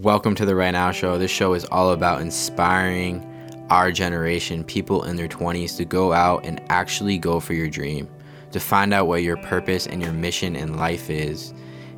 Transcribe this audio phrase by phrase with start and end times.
[0.00, 1.18] Welcome to the Right Now Show.
[1.18, 3.22] This show is all about inspiring
[3.68, 8.08] our generation, people in their 20s, to go out and actually go for your dream,
[8.52, 11.52] to find out what your purpose and your mission in life is.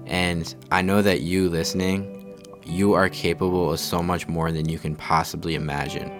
[0.06, 4.80] And I know that you listening, you are capable of so much more than you
[4.80, 6.10] can possibly imagine.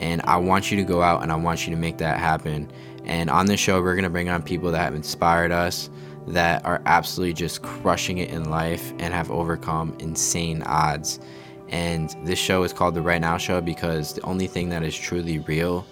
[0.00, 2.68] And I want you to go out and I want you to make that happen.
[3.04, 5.90] And on this show, we're going to bring on people that have inspired us,
[6.32, 11.20] that are absolutely just crushing it in life and have overcome insane odds.
[11.68, 14.96] And this show is called The Right Now Show because the only thing that is
[14.96, 15.86] truly real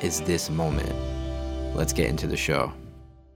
[0.00, 0.94] is this moment.
[1.74, 2.72] Let's get into the show.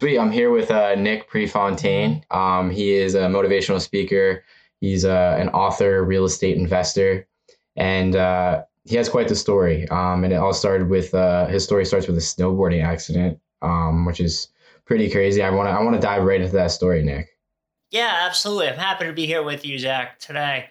[0.01, 0.19] Sweet.
[0.19, 2.25] I'm here with uh, Nick Prefontaine.
[2.31, 4.45] Um, he is a motivational speaker,
[4.81, 7.27] he's uh, an author, real estate investor,
[7.77, 9.89] and uh, he has quite the story.
[9.89, 14.05] Um, and it all started with uh, his story starts with a snowboarding accident, um,
[14.05, 14.49] which is
[14.87, 15.43] pretty crazy.
[15.43, 17.29] I want to I want to dive right into that story, Nick.
[17.91, 18.69] Yeah, absolutely.
[18.69, 20.67] I'm happy to be here with you, Zach, today.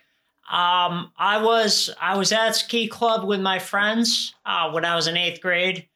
[0.51, 5.07] Um, I was I was at ski club with my friends uh, when I was
[5.07, 5.87] in eighth grade,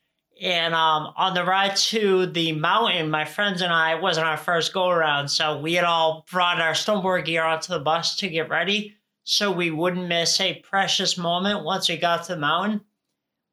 [0.41, 4.73] and um, on the ride to the mountain, my friends and I wasn't our first
[4.73, 8.49] go around, so we had all brought our snowboard gear onto the bus to get
[8.49, 12.81] ready, so we wouldn't miss a precious moment once we got to the mountain.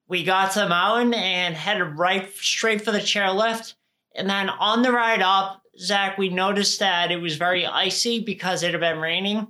[0.07, 3.75] We got to the mountain and headed right straight for the chairlift
[4.15, 8.63] and then on the ride up, Zach, we noticed that it was very icy because
[8.63, 9.49] it had been raining.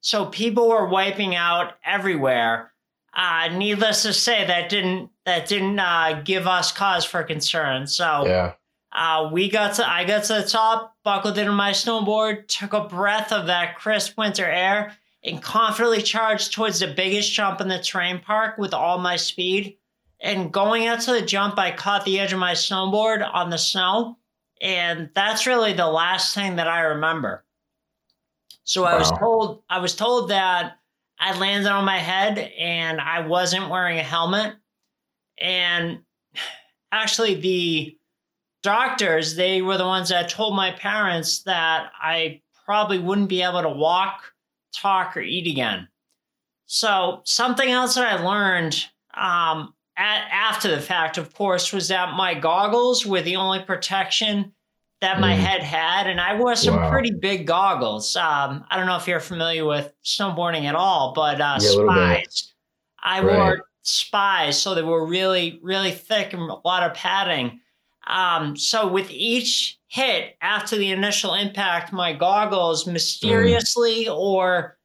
[0.00, 2.72] So people were wiping out everywhere.
[3.12, 7.86] Uh, needless to say, that didn't that didn't uh, give us cause for concern.
[7.86, 8.52] So yeah.
[8.92, 12.84] Uh, we got to I got to the top, buckled into my snowboard, took a
[12.84, 17.78] breath of that crisp winter air, and confidently charged towards the biggest jump in the
[17.78, 19.76] terrain park with all my speed.
[20.20, 23.58] And going out to the jump, I caught the edge of my snowboard on the
[23.58, 24.16] snow.
[24.60, 27.44] And that's really the last thing that I remember.
[28.64, 28.88] So wow.
[28.88, 30.78] I was told I was told that
[31.18, 34.54] I landed on my head and I wasn't wearing a helmet.
[35.38, 36.00] And
[36.90, 37.96] actually the
[38.62, 43.62] doctors, they were the ones that told my parents that I probably wouldn't be able
[43.62, 44.32] to walk,
[44.74, 45.88] talk, or eat again.
[46.66, 48.84] So something else that I learned
[49.14, 54.52] um, at, after the fact, of course, was that my goggles were the only protection
[55.00, 55.38] that my mm.
[55.38, 56.90] head had, and I wore some wow.
[56.90, 58.16] pretty big goggles.
[58.16, 62.54] Um, I don't know if you're familiar with snowboarding at all, but uh, yeah, spies.
[63.02, 63.36] I right.
[63.36, 67.60] wore spies, so they were really, really thick and a lot of padding.
[68.06, 74.16] Um, so with each hit after the initial impact, my goggles mysteriously mm.
[74.16, 74.75] or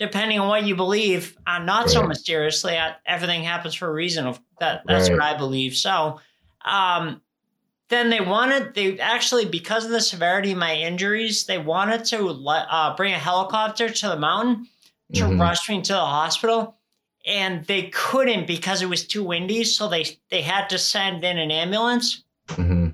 [0.00, 1.90] depending on what you believe, uh, not right.
[1.90, 2.76] so mysteriously.
[2.76, 4.26] Uh, everything happens for a reason.
[4.26, 5.16] Of that, that's right.
[5.16, 5.76] what I believe.
[5.76, 6.18] So,
[6.64, 7.20] um,
[7.90, 12.28] then they wanted they actually because of the severity of my injuries, they wanted to
[12.28, 14.66] uh, bring a helicopter to the mountain
[15.12, 15.40] to mm-hmm.
[15.40, 16.76] rush me to the hospital,
[17.26, 19.64] and they couldn't because it was too windy.
[19.64, 22.24] So they they had to send in an ambulance.
[22.48, 22.88] Mm-hmm.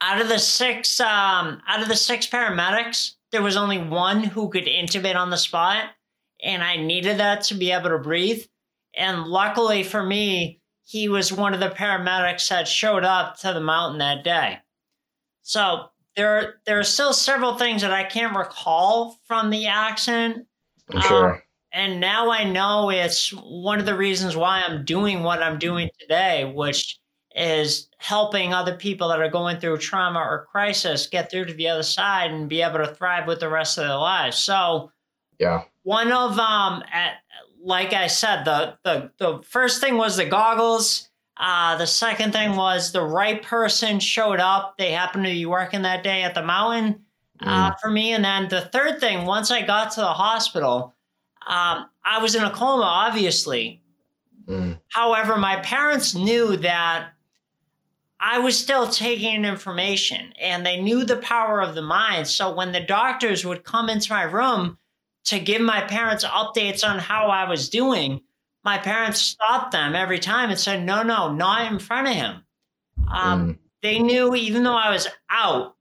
[0.00, 4.48] Out of the six, um, out of the six paramedics, there was only one who
[4.48, 5.90] could intubate on the spot
[6.42, 8.44] and I needed that to be able to breathe.
[8.94, 13.60] And luckily for me, he was one of the paramedics that showed up to the
[13.60, 14.58] mountain that day.
[15.42, 20.46] So there, there are still several things that I can't recall from the accident.
[21.02, 21.34] Sure.
[21.34, 21.42] Um,
[21.72, 25.90] and now I know it's one of the reasons why I'm doing what I'm doing
[25.98, 26.98] today, which
[27.34, 31.68] is helping other people that are going through trauma or crisis get through to the
[31.68, 34.38] other side and be able to thrive with the rest of their lives.
[34.38, 34.90] So,
[35.38, 37.18] yeah, one of um at,
[37.62, 41.08] like I said, the the the first thing was the goggles.
[41.36, 44.76] Uh, the second thing was the right person showed up.
[44.78, 47.04] They happened to be working that day at the mountain
[47.40, 47.74] uh, mm.
[47.80, 48.14] for me.
[48.14, 50.94] And then the third thing, once I got to the hospital,
[51.46, 53.82] um, I was in a coma, obviously.
[54.48, 54.80] Mm.
[54.88, 57.10] However, my parents knew that
[58.18, 62.26] I was still taking information and they knew the power of the mind.
[62.26, 64.78] So when the doctors would come into my room,
[65.26, 68.20] to give my parents updates on how I was doing,
[68.64, 72.44] my parents stopped them every time and said, no, no, not in front of him.
[73.12, 73.58] Um, mm.
[73.82, 75.76] They knew, even though I was out,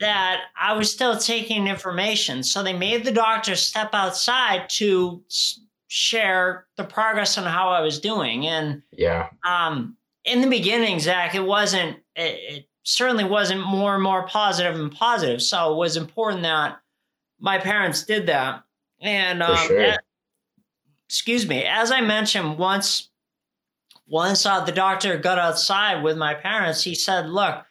[0.00, 2.42] that I was still taking information.
[2.42, 5.22] So they made the doctor step outside to
[5.88, 8.46] share the progress on how I was doing.
[8.46, 14.02] And yeah, um, in the beginning, Zach, it wasn't, it, it certainly wasn't more and
[14.02, 15.42] more positive and positive.
[15.42, 16.80] So it was important that
[17.38, 18.62] my parents did that.
[19.00, 19.96] And um, sure.
[21.08, 23.08] excuse me, as I mentioned, once
[24.06, 27.64] once uh, the doctor got outside with my parents, he said, "Look,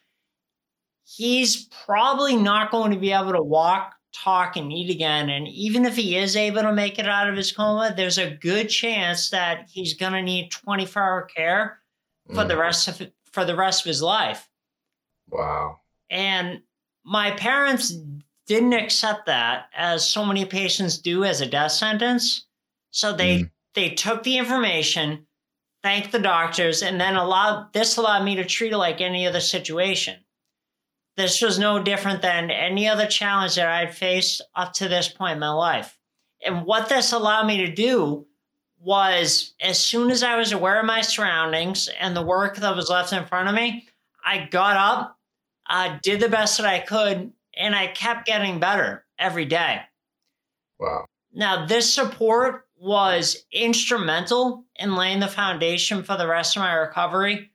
[1.06, 5.30] he's probably not going to be able to walk, talk and eat again.
[5.30, 8.32] And even if he is able to make it out of his coma, there's a
[8.32, 11.80] good chance that he's going to need 24 hour care
[12.28, 12.48] for mm.
[12.48, 14.48] the rest of for the rest of his life.
[15.30, 15.80] Wow.
[16.10, 16.62] And
[17.04, 17.94] my parents
[18.50, 22.48] didn't accept that as so many patients do as a death sentence.
[22.90, 23.52] So they mm.
[23.76, 25.28] they took the information,
[25.84, 29.40] thanked the doctors, and then allowed this allowed me to treat it like any other
[29.40, 30.26] situation.
[31.16, 35.34] This was no different than any other challenge that I'd faced up to this point
[35.34, 35.98] in my life.
[36.44, 38.26] And what this allowed me to do
[38.80, 42.90] was as soon as I was aware of my surroundings and the work that was
[42.90, 43.88] left in front of me,
[44.26, 45.20] I got up,
[45.70, 49.82] uh, did the best that I could, and I kept getting better every day.
[50.80, 51.06] Wow.
[51.32, 57.52] Now, this support was instrumental in laying the foundation for the rest of my recovery.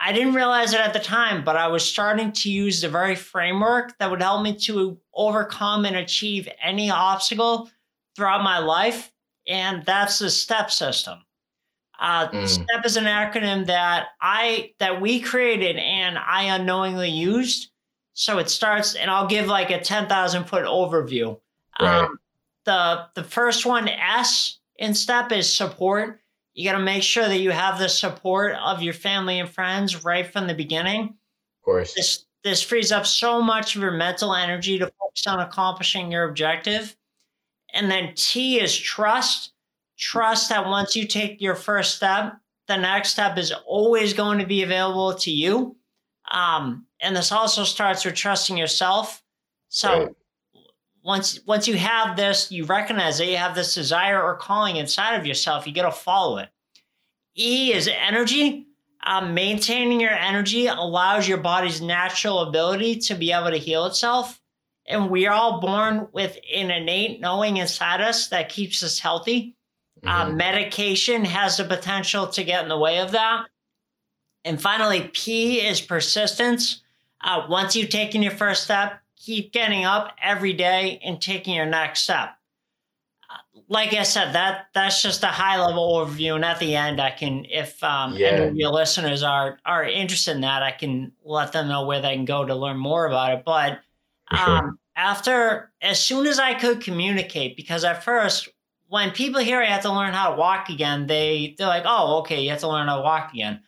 [0.00, 3.16] I didn't realize it at the time, but I was starting to use the very
[3.16, 7.68] framework that would help me to overcome and achieve any obstacle
[8.14, 9.12] throughout my life.
[9.46, 11.18] And that's the STEP system.
[11.98, 12.48] Uh, mm.
[12.48, 17.70] STEP is an acronym that I that we created and I unknowingly used.
[18.18, 21.38] So it starts, and I'll give like a ten thousand foot overview.
[21.80, 22.00] Right.
[22.00, 22.18] Um,
[22.64, 26.18] the the first one S in STEP is support.
[26.52, 30.04] You got to make sure that you have the support of your family and friends
[30.04, 31.04] right from the beginning.
[31.04, 31.94] Of course.
[31.94, 36.28] This this frees up so much of your mental energy to focus on accomplishing your
[36.28, 36.96] objective.
[37.72, 39.52] And then T is trust.
[39.96, 42.32] Trust that once you take your first step,
[42.66, 45.76] the next step is always going to be available to you.
[46.28, 49.22] Um, and this also starts with trusting yourself.
[49.68, 50.14] So right
[51.08, 55.14] once once you have this, you recognize that you have this desire or calling inside
[55.18, 55.66] of yourself.
[55.66, 56.50] You got to follow it.
[57.34, 58.66] E is energy.
[59.06, 64.38] Um, maintaining your energy allows your body's natural ability to be able to heal itself.
[64.86, 69.56] And we are all born with an innate knowing inside us that keeps us healthy.
[70.04, 70.32] Uh, mm-hmm.
[70.32, 73.46] Uh, medication has the potential to get in the way of that.
[74.44, 76.82] And finally, P is persistence.
[77.20, 81.66] Uh, once you've taken your first step, keep getting up every day and taking your
[81.66, 82.30] next step.
[83.70, 87.10] Like I said, that that's just a high level overview, and at the end, I
[87.10, 88.28] can, if um, yeah.
[88.28, 92.00] any of your listeners are are interested in that, I can let them know where
[92.00, 93.42] they can go to learn more about it.
[93.44, 93.80] But
[94.34, 94.48] sure.
[94.48, 98.48] um, after, as soon as I could communicate, because at first,
[98.88, 102.20] when people hear I have to learn how to walk again, they they're like, "Oh,
[102.20, 103.60] okay, you have to learn how to walk again."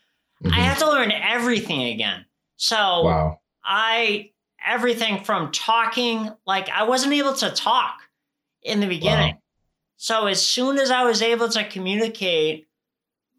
[0.42, 0.54] Mm-hmm.
[0.54, 2.24] I have to learn everything again.
[2.56, 3.39] So wow.
[3.64, 4.30] I
[4.64, 8.00] everything from talking, like I wasn't able to talk
[8.62, 9.34] in the beginning.
[9.34, 9.42] Wow.
[9.96, 12.68] So as soon as I was able to communicate,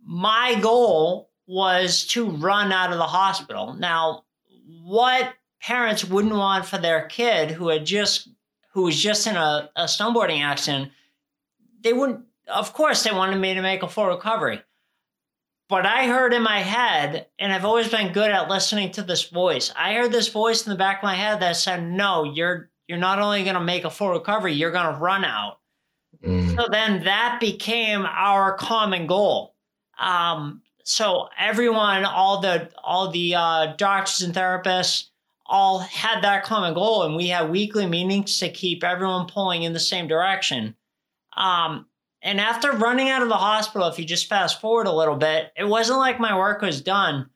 [0.05, 3.73] my goal was to run out of the hospital.
[3.73, 4.23] Now,
[4.83, 8.29] what parents wouldn't want for their kid who had just
[8.73, 10.91] who was just in a, a snowboarding accident,
[11.81, 14.61] they wouldn't of course they wanted me to make a full recovery.
[15.71, 19.29] But I heard in my head, and I've always been good at listening to this
[19.29, 19.71] voice.
[19.73, 22.97] I heard this voice in the back of my head that said, "No, you're you're
[22.97, 25.59] not only going to make a full recovery, you're going to run out."
[26.21, 26.57] Mm.
[26.57, 29.55] So then that became our common goal.
[29.97, 35.05] Um, so everyone, all the all the uh, doctors and therapists,
[35.45, 39.71] all had that common goal, and we had weekly meetings to keep everyone pulling in
[39.71, 40.75] the same direction.
[41.37, 41.85] Um,
[42.21, 45.51] and after running out of the hospital, if you just fast forward a little bit,
[45.57, 47.29] it wasn't like my work was done.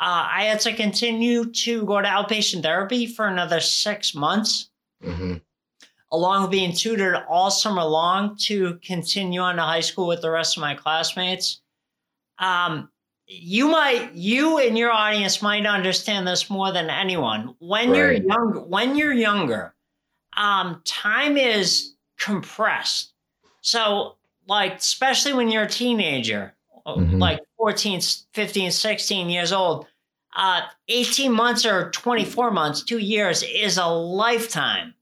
[0.00, 4.70] Uh, I had to continue to go to outpatient therapy for another six months,
[5.02, 5.34] mm-hmm.
[6.10, 10.30] along with being tutored all summer long to continue on to high school with the
[10.30, 11.60] rest of my classmates.
[12.38, 12.88] Um,
[13.28, 17.54] you might, you and your audience might understand this more than anyone.
[17.60, 17.96] When right.
[17.96, 19.74] you're young, when you're younger,
[20.36, 23.12] um, time is compressed.
[23.60, 24.16] So
[24.52, 26.54] like especially when you're a teenager
[26.86, 27.18] mm-hmm.
[27.18, 28.00] like 14
[28.34, 29.86] 15 16 years old
[30.34, 34.94] uh, 18 months or 24 months two years is a lifetime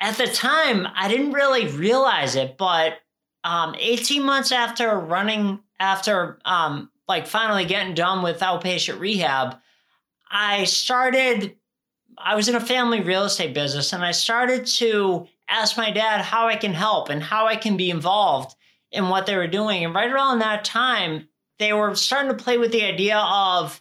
[0.00, 2.98] at the time i didn't really realize it but
[3.42, 9.56] um, 18 months after running after um, like finally getting done with outpatient rehab
[10.30, 11.56] i started
[12.18, 16.20] i was in a family real estate business and i started to ask my dad
[16.20, 18.54] how i can help and how i can be involved
[18.92, 19.84] in what they were doing.
[19.84, 21.28] And right around that time,
[21.58, 23.80] they were starting to play with the idea of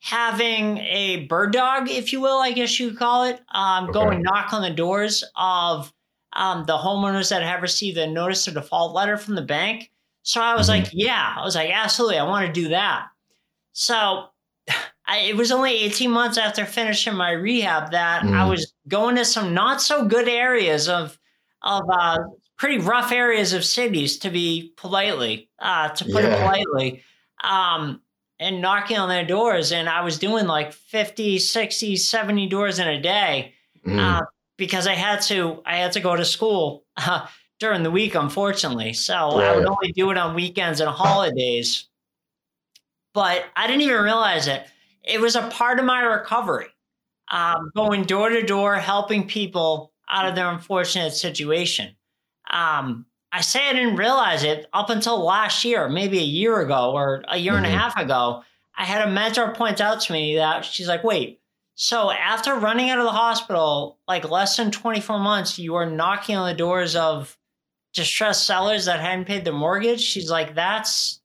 [0.00, 3.92] having a bird dog, if you will, I guess you could call it, um, okay.
[3.92, 5.92] go and knock on the doors of
[6.32, 9.90] um, the homeowners that have received a notice of default letter from the bank.
[10.22, 10.84] So I was mm-hmm.
[10.84, 13.06] like, yeah, I was like, absolutely, I want to do that.
[13.72, 14.26] So
[15.06, 18.50] I, it was only 18 months after finishing my rehab that I Mm.
[18.50, 21.18] was going to some not so good areas of
[21.62, 22.18] of uh,
[22.58, 27.02] pretty rough areas of cities, to be politely, uh, to put it politely,
[27.44, 28.00] um,
[28.38, 29.72] and knocking on their doors.
[29.72, 33.52] And I was doing like 50, 60, 70 doors in a day
[33.86, 34.00] Mm.
[34.00, 34.24] uh,
[34.56, 37.26] because I had to I had to go to school uh,
[37.60, 38.92] during the week, unfortunately.
[38.94, 41.88] So I would only do it on weekends and holidays.
[43.14, 44.66] But I didn't even realize it.
[45.04, 46.66] It was a part of my recovery.
[47.30, 51.95] Um, going door to door, helping people out of their unfortunate situation.
[52.50, 56.92] Um, I say I didn't realize it up until last year, maybe a year ago
[56.92, 57.70] or a year and Mhm.
[57.70, 58.42] a half ago.
[58.76, 61.40] I had a mentor point out to me that she's like, wait,
[61.74, 66.36] so after running out of the hospital, like less than 24 months, you were knocking
[66.36, 67.36] on the doors of
[67.92, 70.00] distressed sellers that hadn't paid their mortgage.
[70.00, 71.20] She's like, that's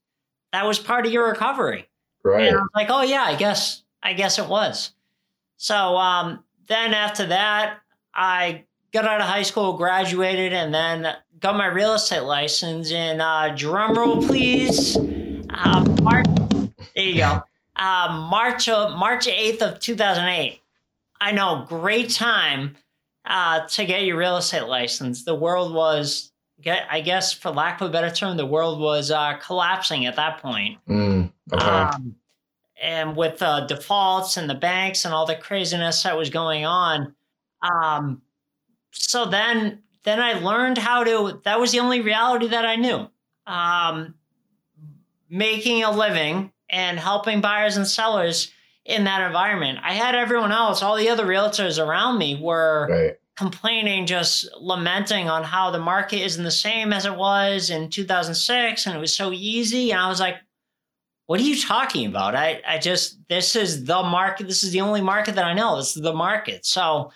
[0.53, 1.87] that was part of your recovery.
[2.23, 2.47] right.
[2.47, 4.91] And I was like, oh yeah, I guess I guess it was.
[5.57, 7.79] So um, then after that,
[8.13, 13.21] I got out of high school, graduated, and then got my real estate license And
[13.21, 14.98] uh, drum roll, please.
[15.50, 16.27] Uh, March,
[16.95, 17.41] there you go.
[17.75, 20.62] Uh, March of March eighth of two thousand eight.
[21.19, 22.75] I know, great time
[23.25, 25.24] uh, to get your real estate license.
[25.24, 26.31] The world was,
[26.62, 30.15] get- I guess, for lack of a better term, the world was uh, collapsing at
[30.15, 30.79] that point.
[30.89, 31.31] Mm.
[31.53, 31.65] Okay.
[31.65, 32.15] Um,
[32.81, 37.13] and with uh, defaults and the banks and all the craziness that was going on.
[37.62, 38.24] Um,
[38.91, 41.41] so then, then I learned how to.
[41.43, 43.07] That was the only reality that I knew.
[43.48, 44.15] Um,
[45.29, 48.51] making a living and helping buyers and sellers
[48.86, 49.79] in that environment.
[49.83, 53.17] I had everyone else, all the other realtors around me were right.
[53.38, 58.86] complaining, just lamenting on how the market isn't the same as it was in 2006
[58.86, 59.91] and it was so easy.
[59.91, 60.38] And I was like,
[61.27, 62.36] what are you talking about?
[62.36, 64.48] I, I just, this is the market.
[64.48, 65.77] This is the only market that I know.
[65.77, 66.65] This is the market.
[66.65, 67.12] So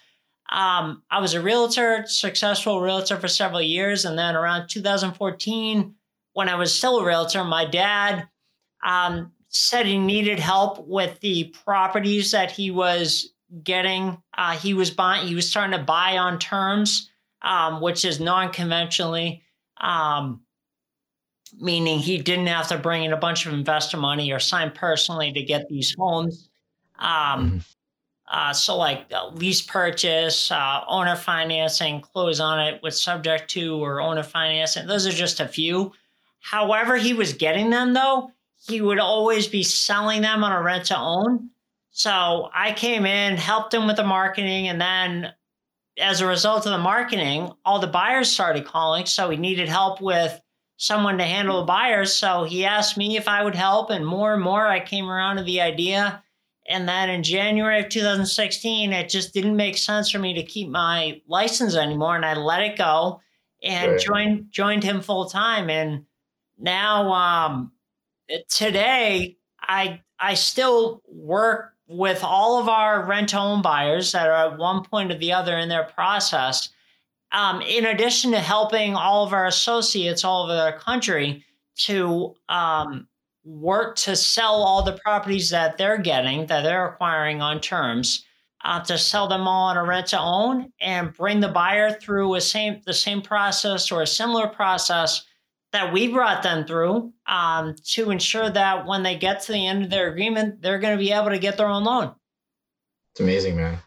[0.52, 4.06] um, I was a realtor, successful realtor for several years.
[4.06, 5.96] And then around 2014,
[6.34, 8.28] when I was still a realtor, my dad
[8.86, 13.34] um, said he needed help with the properties that he was
[13.64, 14.22] getting.
[14.38, 15.28] Uh, he was buying.
[15.28, 17.10] He was starting to buy on terms,
[17.42, 19.42] um, which is non-conventionally,
[19.82, 20.42] um,
[21.58, 25.32] meaning he didn't have to bring in a bunch of investor money or sign personally
[25.32, 26.50] to get these homes.
[27.00, 27.64] Um,
[28.28, 33.84] uh, so, like uh, lease purchase, uh, owner financing, close on it with subject to
[33.84, 34.88] or owner financing.
[34.88, 35.92] Those are just a few.
[36.40, 38.32] However, he was getting them though,
[38.68, 41.50] he would always be selling them on a rent to own.
[41.92, 45.34] So I came in, helped him with the marketing, and then
[45.98, 49.06] as a result of the marketing, all the buyers started calling.
[49.06, 50.42] So he needed help with
[50.78, 52.14] someone to handle the buyers.
[52.14, 55.38] So he asked me if I would help, and more and more I came around
[55.38, 56.22] to the idea.
[56.68, 60.70] And then in January of 2016, it just didn't make sense for me to keep
[60.70, 63.22] my license anymore, and I let it go
[63.64, 64.00] and Right.
[64.00, 65.70] joined joined him full time.
[65.70, 66.06] And
[66.58, 67.72] now, um,
[68.50, 74.58] today, I I still work with all of our rent own buyers that are at
[74.58, 76.70] one point or the other in their process.
[77.32, 81.44] Um, in addition to helping all of our associates all over the country
[81.78, 83.08] to um,
[83.46, 88.26] work to sell all the properties that they're getting, that they're acquiring on terms,
[88.64, 92.34] uh, to sell them all on a rent to own and bring the buyer through
[92.36, 95.24] a same the same process or a similar process
[95.72, 99.84] that we brought them through um, to ensure that when they get to the end
[99.84, 102.16] of their agreement, they're going to be able to get their own loan.
[103.12, 103.78] It's amazing, man.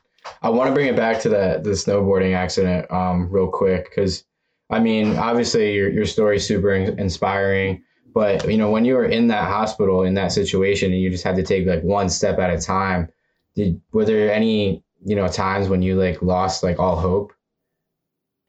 [0.42, 4.24] I want to bring it back to that the snowboarding accident um, real quick because
[4.70, 7.82] I mean, obviously your your story is super inspiring,
[8.14, 11.24] but you know when you were in that hospital in that situation and you just
[11.24, 13.08] had to take like one step at a time,
[13.54, 17.32] did were there any you know times when you like lost like all hope?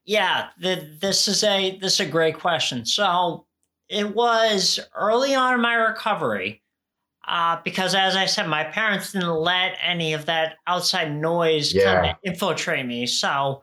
[0.05, 2.85] Yeah, the, this is a this is a great question.
[2.85, 3.45] So
[3.89, 6.63] it was early on in my recovery,
[7.27, 12.05] uh, because as I said, my parents didn't let any of that outside noise kind
[12.05, 12.11] Yeah.
[12.11, 13.05] of infiltrate me.
[13.05, 13.61] So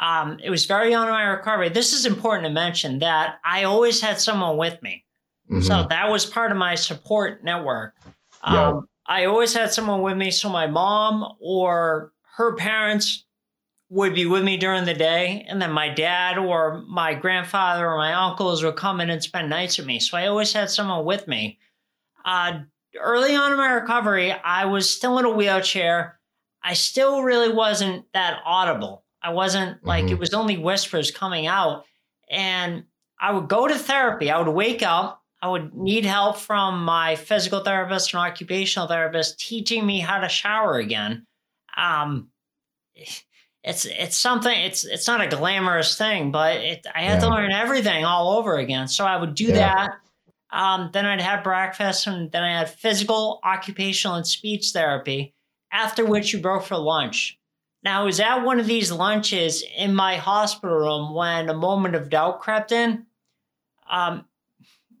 [0.00, 1.68] um, it was very on in my recovery.
[1.68, 5.03] This is important to mention that I always had someone with me.
[5.50, 5.62] Mhm.
[5.62, 7.94] So that was part of my support network.
[8.46, 8.68] Yeah.
[8.68, 10.30] Um, I always had someone with me.
[10.30, 13.24] So my mom or her parents
[13.90, 15.44] would be with me during the day.
[15.48, 19.50] And then my dad or my grandfather or my uncles would come in and spend
[19.50, 20.00] nights with me.
[20.00, 21.58] So I always had someone with me.
[22.24, 22.60] Uh,
[22.98, 26.18] early on in my recovery, I was still in a wheelchair.
[26.62, 29.04] I still really wasn't that audible.
[29.22, 30.12] I wasn't like, Mhm.
[30.12, 31.84] it was only whispers coming out.
[32.30, 32.84] And
[33.20, 34.30] I would go to therapy.
[34.30, 35.22] I would wake up.
[35.44, 40.28] I would need help from my physical therapist and occupational therapist teaching me how to
[40.30, 41.26] shower again.
[41.76, 42.30] Um,
[43.62, 44.58] it's it's something.
[44.58, 47.28] It's it's not a glamorous thing, but it, I had yeah.
[47.28, 48.88] to learn everything all over again.
[48.88, 49.88] So I would do yeah.
[49.88, 49.90] that.
[50.50, 55.34] Um, then I'd have breakfast, and then I had physical, occupational, and speech therapy.
[55.70, 57.38] After which you broke for lunch.
[57.82, 61.96] Now, I was at one of these lunches in my hospital room when a moment
[61.96, 63.04] of doubt crept in.
[63.90, 64.24] Um,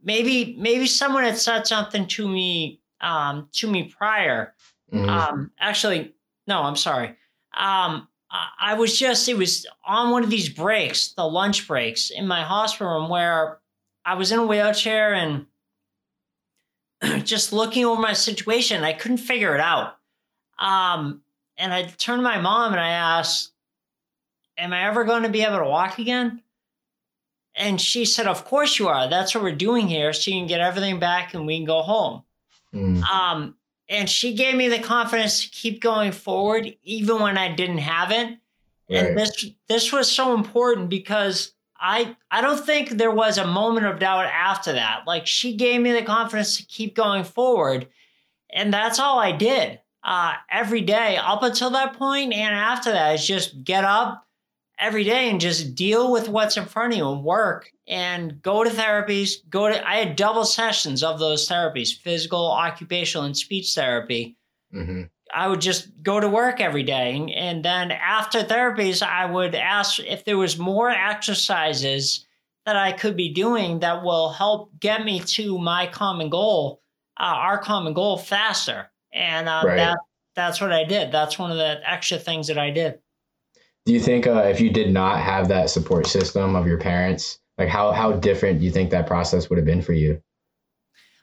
[0.04, 4.54] maybe maybe someone had said something to me um, to me prior.
[4.92, 5.08] Mm-hmm.
[5.08, 6.14] Um, actually,
[6.46, 7.08] no, I'm sorry.
[7.56, 12.10] Um, I, I was just it was on one of these breaks, the lunch breaks
[12.10, 13.58] in my hospital room, where
[14.04, 15.46] I was in a wheelchair and
[17.24, 18.84] just looking over my situation.
[18.84, 19.96] I couldn't figure it out.
[20.58, 21.22] Um,
[21.56, 23.52] and I turned to my mom and I asked,
[24.58, 26.42] "Am I ever going to be able to walk again?"
[27.56, 29.08] And she said, Of course you are.
[29.08, 30.12] That's what we're doing here.
[30.12, 32.22] So you can get everything back and we can go home.
[32.74, 33.02] Mm.
[33.04, 33.54] Um,
[33.88, 38.10] and she gave me the confidence to keep going forward, even when I didn't have
[38.10, 38.38] it.
[38.90, 39.06] Right.
[39.06, 43.86] And this this was so important because I I don't think there was a moment
[43.86, 45.04] of doubt after that.
[45.06, 47.88] Like she gave me the confidence to keep going forward.
[48.50, 53.14] And that's all I did uh, every day up until that point and after that
[53.14, 54.23] is just get up
[54.78, 58.64] every day and just deal with what's in front of you and work and go
[58.64, 63.74] to therapies go to i had double sessions of those therapies physical occupational and speech
[63.74, 64.36] therapy.
[64.74, 65.02] Mm-hmm.
[65.32, 67.14] i would just go to work every day.
[67.14, 72.26] And, and then after therapies i would ask if there was more exercises
[72.66, 76.80] that i could be doing that will help get me to my common goal
[77.18, 78.90] uh, our common goal faster.
[79.12, 79.76] And uh, right.
[79.76, 79.98] that
[80.34, 81.12] that's what i did.
[81.12, 82.98] That's one of the extra things that i did
[83.86, 87.38] do you think uh, if you did not have that support system of your parents,
[87.58, 90.20] like how how different do you think that process would have been for you?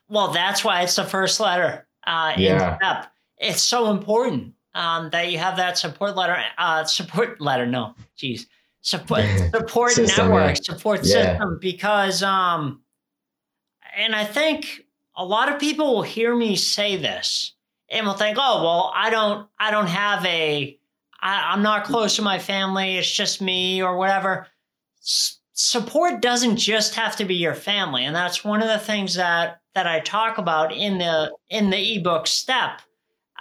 [0.10, 2.78] Well, that's why it's the first letter uh, yeah.
[2.78, 3.12] step.
[3.38, 6.38] It's so important um, that you have that support letter.
[6.58, 8.48] Uh, support letter, no, geez,
[8.82, 10.62] support support system, network, yeah.
[10.62, 11.14] support yeah.
[11.14, 12.82] system, because um,
[13.96, 17.54] and I think a lot of people will hear me say this
[17.90, 20.78] and will think, oh, well, I don't, I don't have a
[21.22, 22.98] I, am not close to my family.
[22.98, 24.48] It's just me or whatever.
[25.02, 29.16] S- support doesn't just have to be your family, and that's one of the things
[29.16, 32.82] that that I talk about in the in the ebook step,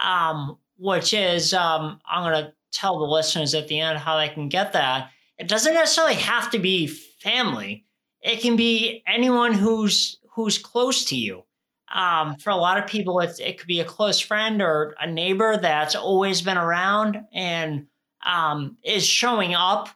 [0.02, 4.28] um, which is um, I'm going to tell the listeners at the end how they
[4.28, 5.10] can get that.
[5.38, 7.84] It doesn't necessarily have to be family.
[8.22, 11.44] It can be anyone who's who's close to you.
[11.92, 15.10] Um, for a lot of people, it's, it could be a close friend or a
[15.10, 17.86] neighbor that's always been around and
[18.24, 19.88] um, is showing up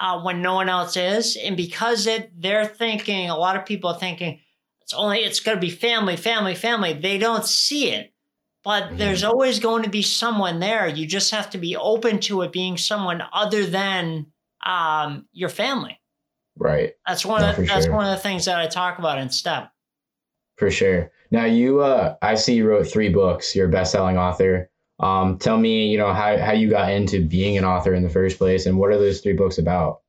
[0.00, 1.36] uh, when no one else is.
[1.36, 4.38] And because it, they're thinking, a lot of people are thinking,
[4.80, 6.92] it's only, it's going to be family, family, family.
[6.92, 8.12] They don't see it.
[8.62, 8.98] But mm-hmm.
[8.98, 10.86] there's always going to be someone there.
[10.86, 14.26] You just have to be open to it being someone other than
[14.64, 15.98] um, your family.
[16.56, 16.92] Right.
[17.06, 17.94] That's one of that's sure.
[17.94, 19.70] one of the things that I talk about in STEP.
[20.60, 21.10] For sure.
[21.30, 23.56] Now you, uh, I see you wrote three books.
[23.56, 24.68] You're a best-selling author.
[24.98, 28.10] Um, tell me, you know, how how you got into being an author in the
[28.10, 30.02] first place, and what are those three books about?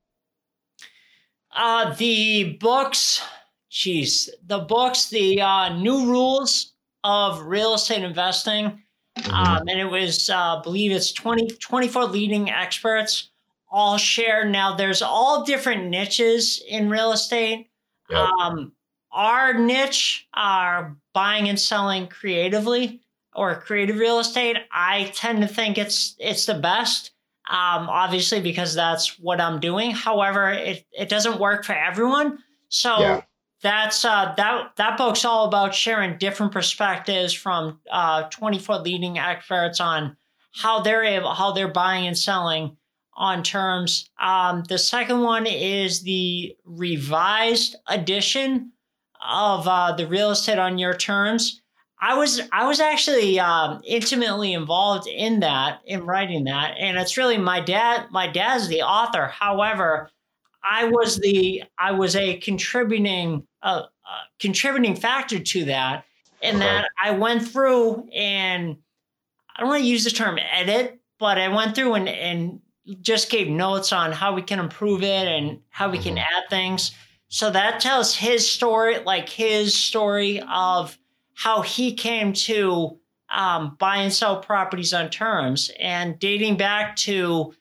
[1.55, 3.23] Uh, the books,
[3.69, 6.73] geez, the books, the uh, new rules
[7.05, 8.83] of real estate investing,
[9.17, 9.33] mm-hmm.
[9.33, 13.29] um, and it was, uh, I believe it's 20, 24 leading experts
[13.71, 14.43] all share.
[14.43, 17.69] Now, there's all different niches in real estate.
[18.09, 18.19] Yep.
[18.19, 18.73] Um,
[19.11, 23.01] our niche are buying and selling creatively
[23.33, 24.57] or creative real estate.
[24.71, 27.11] I tend to think it's it's the best.
[27.49, 29.91] Um, obviously, because that's what I'm doing.
[29.91, 32.37] However, it, it doesn't work for everyone.
[32.69, 33.21] So yeah.
[33.61, 39.81] that's uh, that that book's all about sharing different perspectives from uh, 24 leading experts
[39.81, 40.15] on
[40.53, 42.77] how they're able, how they're buying and selling
[43.13, 44.09] on terms.
[44.19, 48.71] Um, the second one is the revised edition
[49.27, 51.61] of uh, the real estate on your terms.
[51.99, 57.15] I was I was actually um, intimately involved in that in writing that, and it's
[57.15, 58.07] really my dad.
[58.09, 59.27] My dad's the author.
[59.27, 60.09] However,
[60.63, 66.05] I was the I was a contributing uh, uh, contributing factor to that,
[66.41, 68.77] in that I went through and
[69.55, 72.61] I don't want to use the term edit, but I went through and and
[73.01, 76.37] just gave notes on how we can improve it and how we can mm-hmm.
[76.37, 76.91] add things.
[77.31, 80.99] So that tells his story, like his story of
[81.33, 85.71] how he came to um, buy and sell properties on terms.
[85.79, 87.53] And dating back to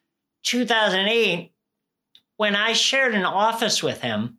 [0.42, 1.52] 2008,
[2.36, 4.38] when I shared an office with him,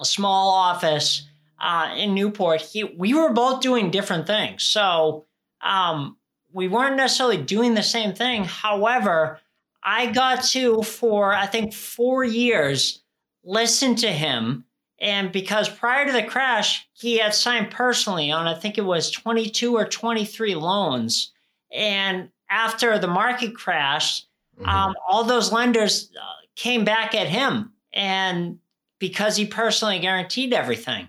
[0.00, 1.28] a small office
[1.60, 4.64] uh, in Newport, he we were both doing different things.
[4.64, 5.26] So
[5.60, 6.16] um,
[6.52, 8.42] we weren't necessarily doing the same thing.
[8.42, 9.38] However,
[9.84, 13.03] I got to for I think four years
[13.44, 14.64] listen to him.
[14.98, 19.10] And because prior to the crash, he had signed personally on, I think it was
[19.10, 21.32] 22 or 23 loans.
[21.72, 24.28] And after the market crashed,
[24.58, 24.68] mm-hmm.
[24.68, 26.24] um, all those lenders uh,
[26.56, 27.72] came back at him.
[27.92, 28.58] And
[28.98, 31.08] because he personally guaranteed everything.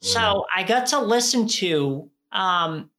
[0.00, 0.58] So mm-hmm.
[0.58, 2.90] I got to listen to um,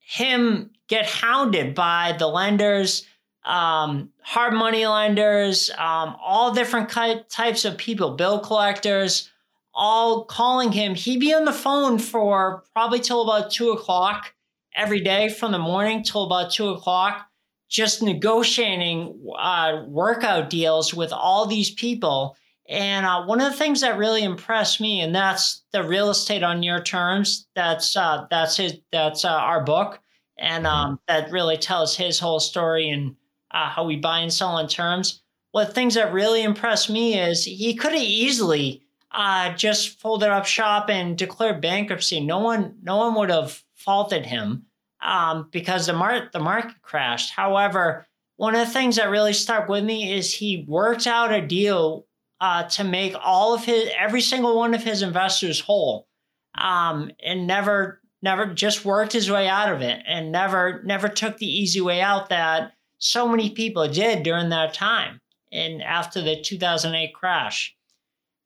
[0.00, 3.06] him get hounded by the lenders,
[3.44, 9.30] um, hard money lenders, um, all different types of people, bill collectors,
[9.74, 10.94] all calling him.
[10.94, 14.34] He'd be on the phone for probably till about two o'clock
[14.74, 17.26] every day from the morning till about two o'clock,
[17.68, 22.36] just negotiating uh, workout deals with all these people.
[22.68, 26.42] And uh, one of the things that really impressed me, and that's the real estate
[26.42, 27.46] on your terms.
[27.54, 28.78] That's uh, that's his.
[28.92, 30.00] That's uh, our book,
[30.38, 30.74] and mm-hmm.
[30.74, 33.16] um, that really tells his whole story and
[33.52, 35.22] uh, how we buy and sell on terms.
[35.52, 40.46] What things that really impressed me is he could have easily uh, just folded up
[40.46, 42.20] shop and declared bankruptcy.
[42.20, 44.66] No one, no one would have faulted him
[45.02, 47.32] um, because the mar- the market crashed.
[47.32, 51.46] However, one of the things that really stuck with me is he worked out a
[51.46, 52.06] deal
[52.40, 56.08] uh, to make all of his every single one of his investors whole,
[56.56, 61.36] um, and never never just worked his way out of it, and never never took
[61.38, 66.40] the easy way out that so many people did during that time and after the
[66.40, 67.74] 2008 crash.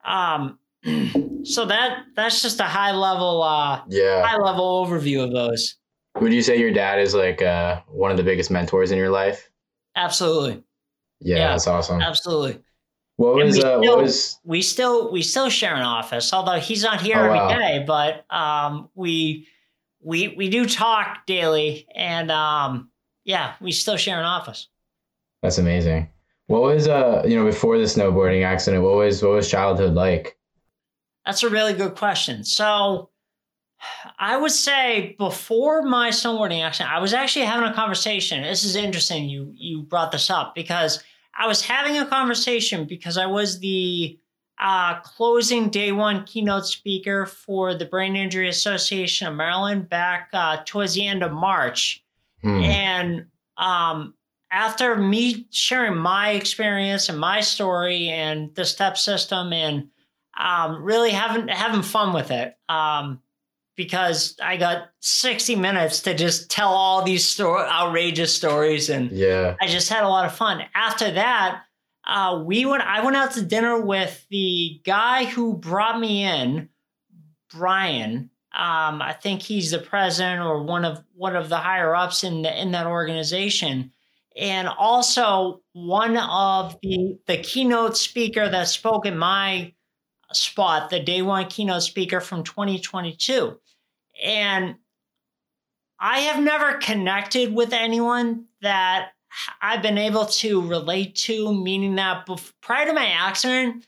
[0.04, 0.58] Um,
[1.44, 5.74] so that that's just a high level uh yeah high level overview of those
[6.20, 9.10] would you say your dad is like uh one of the biggest mentors in your
[9.10, 9.48] life
[9.96, 10.62] absolutely
[11.20, 12.60] yeah, yeah that's awesome absolutely
[13.16, 16.82] what was, uh, still, what was we still we still share an office, although he's
[16.82, 17.48] not here oh, every wow.
[17.48, 17.84] day.
[17.86, 19.48] But um, we
[20.02, 22.90] we we do talk daily, and um,
[23.26, 24.68] yeah, we still share an office.
[25.42, 26.08] That's amazing.
[26.46, 28.82] What was uh you know before the snowboarding accident?
[28.82, 30.38] What was what was childhood like?
[31.26, 32.44] That's a really good question.
[32.44, 33.10] So
[34.18, 38.42] I would say before my snowboarding accident, I was actually having a conversation.
[38.42, 39.28] This is interesting.
[39.28, 41.02] You you brought this up because
[41.34, 44.18] I was having a conversation because I was the
[44.58, 50.58] uh, closing day one keynote speaker for the Brain Injury Association of Maryland back uh,
[50.64, 52.02] towards the end of March.
[52.42, 52.62] Hmm.
[52.62, 54.14] And um,
[54.50, 59.88] after me sharing my experience and my story and the step system and
[60.38, 63.20] um, really having having fun with it, um,
[63.76, 69.56] because I got 60 minutes to just tell all these outrageous stories and yeah.
[69.60, 70.62] I just had a lot of fun.
[70.74, 71.62] After that,
[72.06, 76.68] uh, we went I went out to dinner with the guy who brought me in,
[77.52, 78.30] Brian.
[78.56, 82.40] Um, I think he's the president or one of one of the higher ups in
[82.42, 83.92] the, in that organization.
[84.34, 89.74] And also one of the the keynote speaker that spoke in my
[90.32, 93.58] spot, the day one keynote speaker from 2022.
[94.24, 94.76] And
[96.00, 99.10] I have never connected with anyone that
[99.60, 103.84] I've been able to relate to, meaning that before, prior to my accident,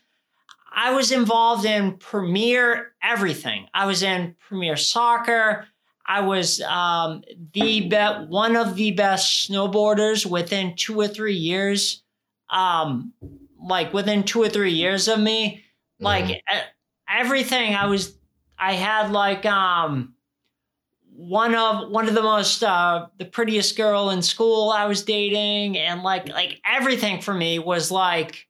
[0.71, 3.67] I was involved in premier everything.
[3.73, 5.65] I was in premier soccer.
[6.05, 12.03] I was um, the be- one of the best snowboarders within two or three years.
[12.49, 13.13] Um,
[13.61, 15.63] like within two or three years of me,
[15.99, 16.59] like mm-hmm.
[17.07, 17.75] everything.
[17.75, 18.17] I was,
[18.57, 20.15] I had like um,
[21.19, 25.77] one of one of the most uh, the prettiest girl in school I was dating,
[25.77, 28.47] and like like everything for me was like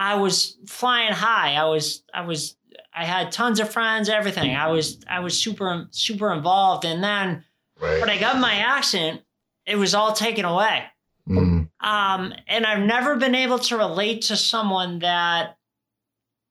[0.00, 1.54] I was flying high.
[1.54, 2.56] I was I was
[2.94, 4.56] I had tons of friends, everything.
[4.56, 7.44] I was I was super super involved, and then
[7.80, 8.00] right.
[8.00, 9.20] when I got my accident,
[9.66, 10.84] it was all taken away.
[11.28, 11.68] Mm.
[11.80, 15.58] Um, and I've never been able to relate to someone that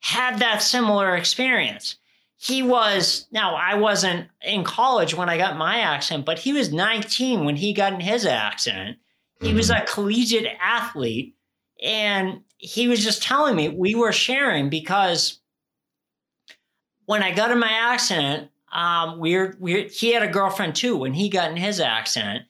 [0.01, 1.97] had that similar experience
[2.41, 6.71] he was now I wasn't in college when I got my accident, but he was
[6.71, 8.97] 19 when he got in his accident.
[9.41, 9.57] He mm-hmm.
[9.57, 11.35] was a collegiate athlete
[11.83, 15.39] and he was just telling me we were sharing because
[17.05, 21.13] when I got in my accident, um, we're, we're he had a girlfriend too when
[21.13, 22.43] he got in his accident,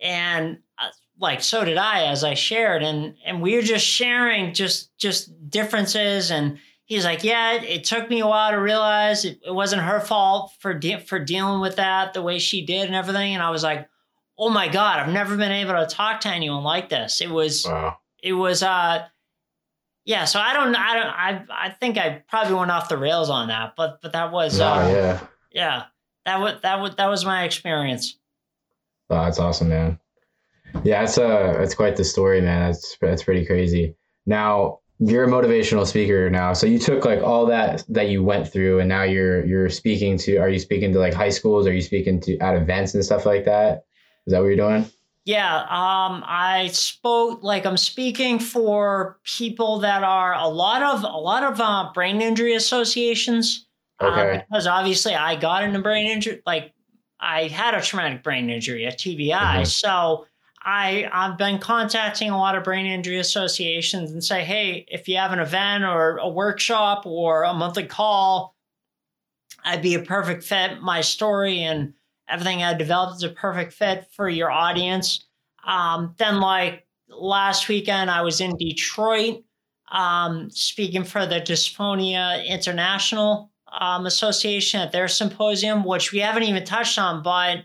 [0.00, 4.54] and uh, like so did I as I shared, and and we were just sharing
[4.54, 9.24] just just differences and he's like, yeah, it, it, took me a while to realize
[9.24, 12.86] it, it wasn't her fault for de- for dealing with that the way she did
[12.86, 13.34] and everything.
[13.34, 13.88] And I was like,
[14.38, 17.20] oh my god, I've never been able to talk to anyone like this.
[17.20, 17.96] It was, wow.
[18.22, 19.06] it was, uh,
[20.04, 23.30] yeah, so I don't, I don't, I, I think I probably went off the rails
[23.30, 25.20] on that, but but that was, No, uh, yeah.
[25.52, 25.82] yeah,
[26.26, 28.18] that was that was that was my experience.
[29.10, 29.98] Oh, that's awesome, man.
[30.82, 32.70] Yeah, it's uh it's quite the story, man.
[32.70, 33.94] That's that's pretty crazy.
[34.26, 38.48] Now you're a motivational speaker now, so you took like all that that you went
[38.48, 40.36] through, and now you're you're speaking to.
[40.38, 41.66] Are you speaking to like high schools?
[41.66, 43.84] Are you speaking to at events and stuff like that?
[44.26, 44.86] Is that what you're doing?
[45.24, 51.16] Yeah, um, I spoke like I'm speaking for people that are a lot of a
[51.16, 53.66] lot of uh, brain injury associations.
[54.00, 54.44] uh, Okay.
[54.50, 56.72] because obviously I got into brain injury, like
[57.20, 59.60] I had a traumatic brain injury, a TBI.
[59.62, 59.66] Mhm.
[59.66, 60.26] So
[60.62, 65.16] I I've been contacting a lot of brain injury associations and say, hey, if you
[65.16, 68.54] have an event or a workshop or a monthly call,
[69.64, 70.82] I'd be a perfect fit.
[70.82, 71.94] My story and
[72.28, 75.26] everything I developed is a perfect fit for your audience.
[75.66, 79.44] Um, then, like last weekend, I was in Detroit
[79.90, 86.64] um, speaking for the Dysphonia International um, Association at their symposium, which we haven't even
[86.64, 87.22] touched on.
[87.22, 87.64] But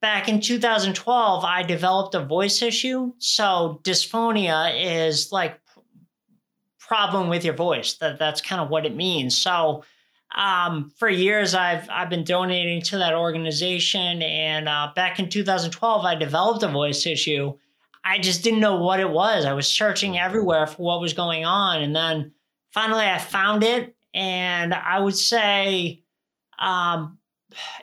[0.00, 3.12] back in 2012, I developed a voice issue.
[3.18, 5.60] So, dysphonia is like
[6.78, 7.94] problem with your voice.
[7.94, 9.36] That that's kind of what it means.
[9.36, 9.84] So,
[10.34, 16.04] um, for years I've I've been donating to that organization, and uh, back in 2012
[16.04, 17.56] I developed a voice issue.
[18.04, 19.44] I just didn't know what it was.
[19.44, 22.32] I was searching everywhere for what was going on, and then
[22.70, 23.94] finally I found it.
[24.14, 26.02] And I would say,
[26.58, 27.18] um,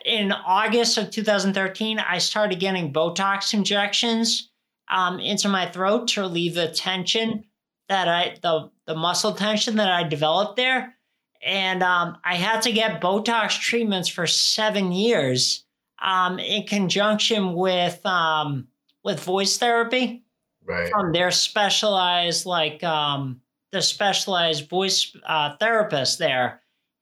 [0.04, 4.50] in August of 2013, I started getting Botox injections
[4.90, 7.44] um, into my throat to relieve the tension
[7.88, 10.97] that I the the muscle tension that I developed there
[11.42, 15.64] and um, I had to get Botox treatments for seven years
[16.00, 18.68] um, in conjunction with um,
[19.04, 20.24] with voice therapy
[20.64, 20.90] Right.
[20.90, 23.40] from their specialized like um,
[23.72, 26.60] the specialized voice uh, therapist there,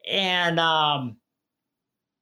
[0.09, 1.16] and um,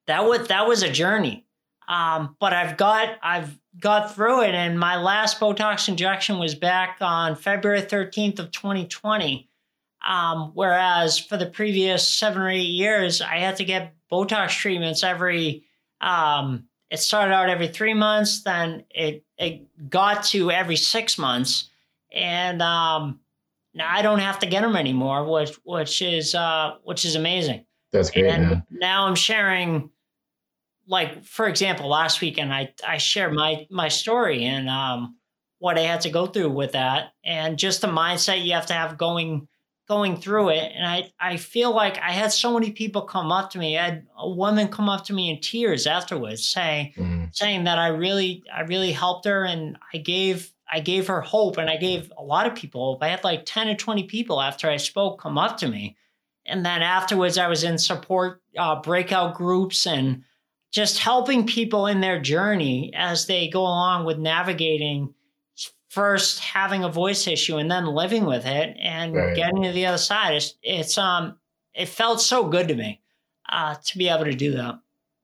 [0.07, 1.44] that was that was a journey.
[1.87, 6.96] Um, but I've got I've got through it, and my last Botox injection was back
[7.03, 9.50] on February thirteenth of twenty twenty.
[10.07, 15.03] Um, whereas for the previous seven or eight years, I had to get Botox treatments
[15.03, 15.64] every.
[16.01, 21.71] Um, it started out every three months, then it it got to every six months,
[22.12, 23.21] and um,
[23.73, 27.64] now I don't have to get them anymore, which which is uh, which is amazing.
[27.90, 28.64] That's great, and man.
[28.71, 29.90] now I'm sharing,
[30.87, 35.17] like for example, last weekend I I shared my my story and um,
[35.59, 38.75] what I had to go through with that, and just the mindset you have to
[38.75, 39.49] have going
[39.87, 40.73] going through it.
[40.75, 43.79] And I I feel like I had so many people come up to me.
[43.79, 47.35] I had a woman come up to me in tears afterwards, saying Mhm.
[47.35, 51.59] saying that I really I really helped her and I gave I gave her hope
[51.59, 53.03] and I gave a lot of people hope.
[53.03, 55.97] I had like 10 or 20 people after I spoke come up to me.
[56.47, 60.25] And then afterwards I was in support uh, breakout groups and
[60.73, 65.14] just helping people in their journey as they go along with navigating
[65.94, 69.37] first having a voice issue and then living with it and Right.
[69.37, 70.35] getting to the other side.
[70.35, 71.38] It's, it's um
[71.74, 73.00] it felt so good to me
[73.48, 74.78] uh, to be able to do that.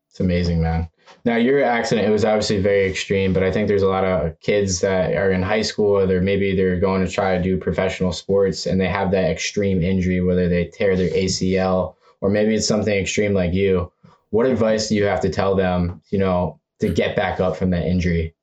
[0.09, 0.89] It's amazing, man.
[1.25, 4.39] Now your accident, it was obviously very extreme, but I think there's a lot of
[4.41, 7.57] kids that are in high school or they're maybe they're going to try to do
[7.57, 12.55] professional sports and they have that extreme injury, whether they tear their ACL or maybe
[12.55, 13.93] it's something extreme like you.
[14.31, 17.71] What advice do you have to tell them, you know, to get back up from
[17.71, 18.35] that injury?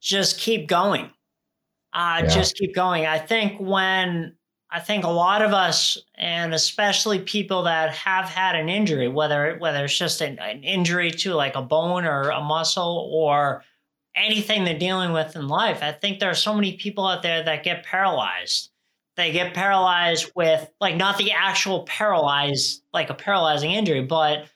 [0.00, 1.10] Just keep going.
[1.92, 2.28] Uh, Yeah.
[2.28, 3.06] Just keep going.
[3.06, 4.36] I think when
[4.72, 9.56] I think a lot of us, and especially people that have had an injury, whether
[9.58, 13.64] whether it's just an, an injury to like a bone or a muscle or
[14.14, 17.42] anything they're dealing with in life, I think there are so many people out there
[17.44, 18.70] that get paralyzed.
[19.16, 24.46] They get paralyzed with like not the actual paralyzed, like a paralyzing injury, but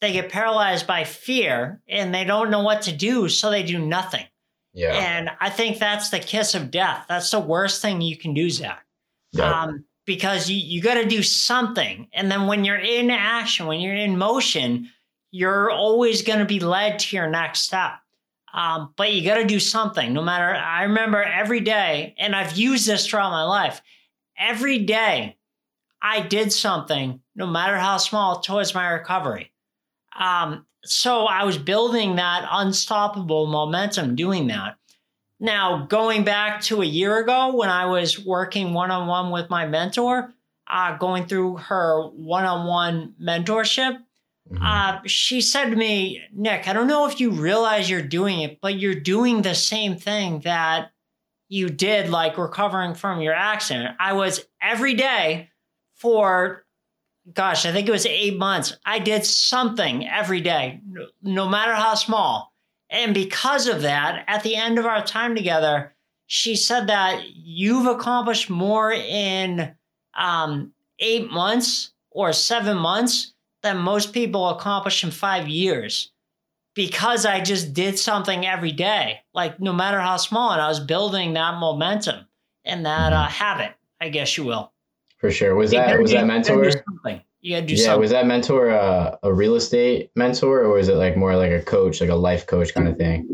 [0.00, 3.78] they get paralyzed by fear and they don't know what to do, so they do
[3.78, 4.24] nothing.
[4.74, 4.92] Yeah.
[4.92, 7.06] And I think that's the kiss of death.
[7.08, 8.84] That's the worst thing you can do, Zach.
[9.32, 9.62] yeah.
[9.62, 12.08] Um, because you, you got to do something.
[12.14, 14.88] And then when you're in action, when you're in motion,
[15.30, 17.92] you're always going to be led to your next step.
[18.54, 20.46] Um, but you got to do something no matter.
[20.46, 23.82] I remember every day, and I've used this throughout my life.
[24.38, 25.36] Every day
[26.00, 29.52] I did something, no matter how small, towards my recovery.
[30.18, 34.76] Um, so I was building that unstoppable momentum doing that.
[35.40, 39.48] Now, going back to a year ago when I was working one on one with
[39.50, 40.32] my mentor,
[40.68, 43.98] uh, going through her one on one mentorship,
[44.50, 44.58] Mhm.
[44.62, 48.60] uh, she said to me, Nick, I don't know if you realize you're doing it,
[48.60, 50.90] but you're doing the same thing that
[51.48, 53.94] you did like recovering from your accident.
[54.00, 55.50] I was every day
[55.94, 56.64] for
[57.34, 58.76] gosh, I think it was 8 months.
[58.84, 60.80] I did something every day,
[61.22, 62.52] no matter how small.
[62.90, 65.94] And because of that, at the end of our time together,
[66.26, 69.74] she said that you've accomplished more in
[70.14, 76.12] um, eight months or seven months than most people accomplish in five years
[76.74, 80.80] because I just did something every day, like no matter how small, and I was
[80.80, 82.26] building that momentum
[82.64, 84.72] and that uh, habit, I guess you will.
[85.18, 85.54] For sure.
[85.54, 86.64] Was that was that mentor?
[87.40, 88.00] You gotta do yeah, something.
[88.00, 91.62] was that mentor a, a real estate mentor or was it like more like a
[91.62, 93.26] coach, like a life coach kind of thing?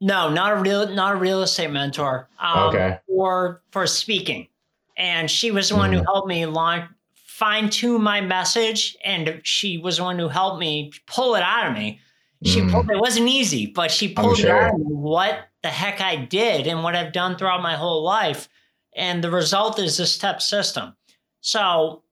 [0.00, 2.28] No, not a real not a real estate mentor.
[2.38, 2.98] Um, Okay.
[3.08, 4.48] For for speaking,
[4.96, 6.04] and she was the one who Mhm.
[6.04, 10.92] helped me launch fine tune my message, and she was the one who helped me
[11.06, 12.00] pull it out of me.
[12.44, 12.70] She Mhm.
[12.70, 16.16] pulled it wasn't easy, but she pulled it out of me what the heck I
[16.16, 18.48] did and what I've done throughout my whole life,
[18.96, 20.96] and the result is the step system.
[21.40, 22.02] So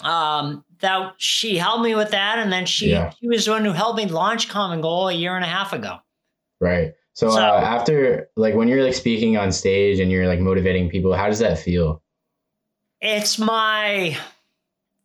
[0.00, 3.10] um that she helped me with that and then she Yeah.
[3.20, 5.72] she was the one who helped me launch common goal a year and a half
[5.72, 5.98] ago
[6.60, 6.94] Right.
[7.12, 10.90] So, So- uh, after like when you're like speaking on stage and you're like motivating
[10.90, 12.02] people, how does that feel?
[13.00, 14.16] it's my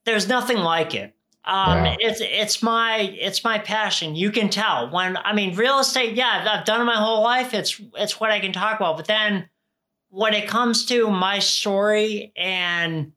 [0.05, 1.13] there's nothing like it
[1.45, 1.95] um Yeah.
[1.99, 6.41] it's it's my it's my passion you can tell when i mean real estate yeah
[6.41, 9.05] I've, I've done it my whole life it's it's what i can talk about but
[9.05, 9.49] then
[10.09, 13.11] when it comes to my story and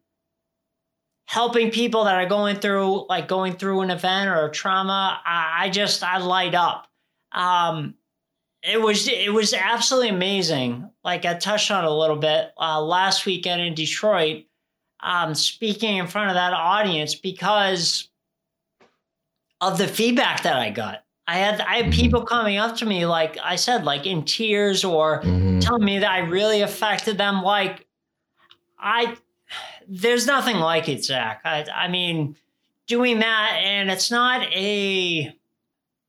[1.27, 5.71] helping people that are going through like going through an event or trauma i, I
[5.71, 6.89] just i light up
[7.33, 7.95] um
[8.63, 13.25] it was it was absolutely amazing like i touched on a little bit uh, last
[13.25, 14.45] weekend in detroit
[15.03, 18.09] um, speaking in front of that audience because
[19.61, 21.05] of the feedback that I got.
[21.33, 24.85] I had I had people coming up to me like I said, like in tears
[24.85, 25.63] or Mhm.
[25.63, 27.43] telling me that I really affected them.
[27.43, 27.87] Like
[28.79, 29.17] I,
[29.89, 31.41] there's nothing like it, Zach.
[31.45, 32.37] I, I mean,
[32.87, 35.35] doing that, and it's not a.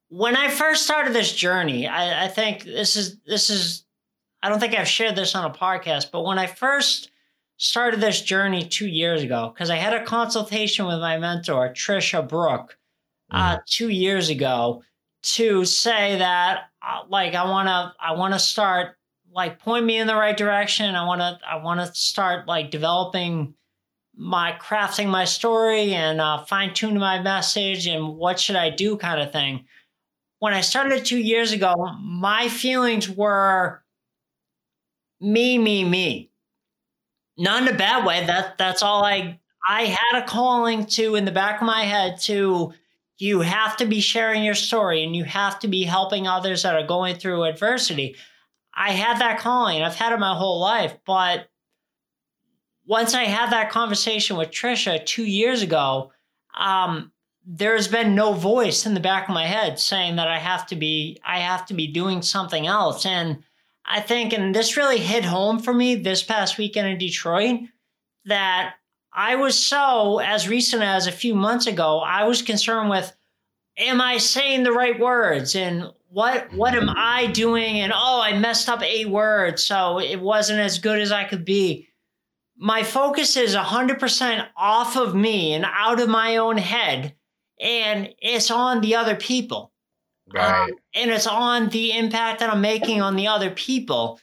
[0.09, 3.86] When I first started this journey, I, I think this is this is.
[4.41, 7.12] I don't think I've shared this on a podcast, but when I first
[7.55, 12.27] started this journey two years ago, because I had a consultation with my mentor, Tricia
[12.27, 12.77] Brouk,
[13.31, 14.83] uh, two years ago,
[15.23, 18.97] to say that uh, like I want to I want to start
[19.31, 20.95] like point me in the right direction.
[20.95, 23.55] I want to I want to start like developing
[24.15, 28.97] my crafting my story and uh, fine tuning my message and what should I do
[28.97, 29.65] kind of thing.
[30.39, 33.81] When I started two years ago, my feelings were
[35.21, 36.29] me, me, me.
[37.38, 38.25] Not in a bad way.
[38.25, 42.19] That that's all I I had a calling to in the back of my head
[42.21, 42.73] to
[43.17, 46.76] you have to be sharing your story and you have to be helping others that
[46.76, 48.15] are going through adversity.
[48.76, 49.82] I had that calling.
[49.82, 51.47] I've had it my whole life, but
[52.86, 56.12] once I had that conversation with Tricia two years ago,
[56.58, 57.12] um,
[57.45, 60.76] there's been no voice in the back of my head saying that I have to
[60.76, 63.06] be I have to be doing something else.
[63.06, 63.43] And
[63.86, 67.62] I think, and this really hit home for me this past weekend in Detroit,
[68.26, 68.76] that
[69.15, 73.15] I was so, as recent as a few months ago, I was concerned with,
[73.78, 75.56] am I saying the right words?
[75.56, 77.80] And what what am I doing?
[77.82, 81.45] And oh, I messed up a word, so it wasn't as good as I could
[81.45, 81.88] be.
[82.58, 87.15] My focus is 100% off of me and out of my own head,
[87.60, 89.71] and it's on the other people
[90.34, 90.69] Right.
[90.69, 94.19] um, and it's on the impact that I'm making on the other people.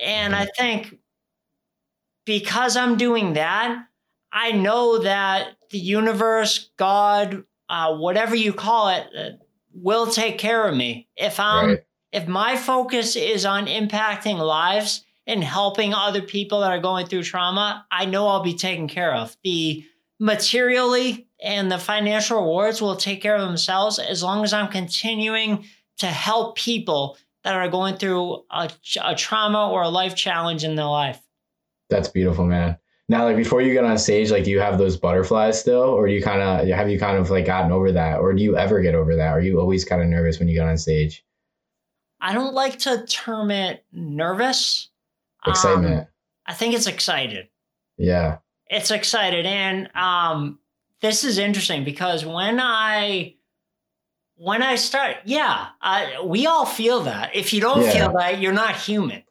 [0.00, 0.96] And I think
[2.24, 3.86] because I'm doing that,
[4.34, 9.30] I know that the universe, God, uh, whatever you call it, uh,
[9.72, 11.08] will take care of me.
[11.16, 11.84] If I'm right.
[12.12, 17.22] if my focus is on impacting lives and helping other people that are going through
[17.22, 19.36] trauma, I know I'll be taken care of.
[19.44, 19.84] The
[20.18, 25.64] materially and the financial rewards will take care of themselves as long as I'm continuing
[25.98, 28.70] to help people that are going through a,
[29.02, 31.20] a trauma or a life challenge in their life.
[31.88, 32.78] That's beautiful, man.
[33.08, 36.06] Now, like before you get on stage, like do you have those butterflies still, or
[36.06, 38.56] do you kind of have you kind of like gotten over that, or do you
[38.56, 39.28] ever get over that?
[39.28, 41.24] Are you always kind of nervous when you get on stage?
[42.20, 44.88] I don't like to term it nervous.
[45.44, 46.08] Um, Excitement.
[46.46, 47.48] I think it's excited.
[47.98, 48.38] yeah.
[48.68, 50.58] it's excited and um
[51.00, 53.34] this is interesting because when i
[54.36, 57.92] when i start yeah I, we all feel that if you don't Yeah.
[57.92, 59.22] feel that you're not human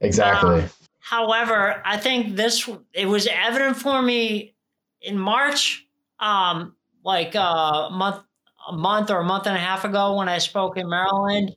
[0.00, 0.62] Exactly.
[0.62, 0.70] Um,
[1.08, 4.54] however i think this it was evident for me
[5.00, 5.86] in march
[6.20, 8.22] um like uh, a month
[8.68, 11.54] a month or a month and a half ago when i spoke in maryland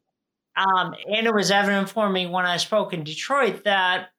[0.56, 4.10] um, and it was evident for me when I spoke in Detroit that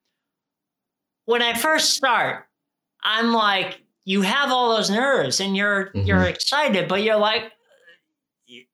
[1.27, 2.47] when I first start,
[3.03, 6.07] I'm like, you have all those nerves and you're mm-hmm.
[6.07, 7.53] you're excited, but you're like,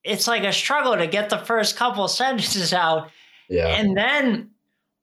[0.05, 3.11] it's like a struggle to get the first couple sentences out.
[3.49, 3.69] Yeah.
[3.69, 4.51] And then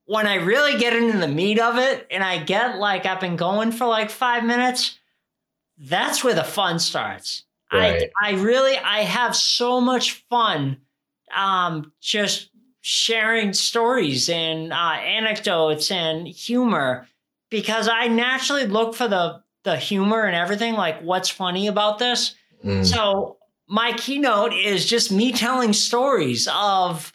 [0.05, 3.35] when I really get into the meat of it and I get like I've been
[3.35, 4.99] going for like five minutes,
[5.77, 7.43] that's where the fun starts.
[7.73, 8.09] Right.
[8.21, 10.77] I I really I have so much fun
[11.35, 12.49] um just
[12.81, 17.07] sharing stories and uh, anecdotes and humor
[17.49, 22.35] because I naturally look for the the humor and everything like what's funny about this.
[22.63, 22.85] Mm.
[22.85, 23.37] So
[23.67, 27.11] my keynote is just me telling stories of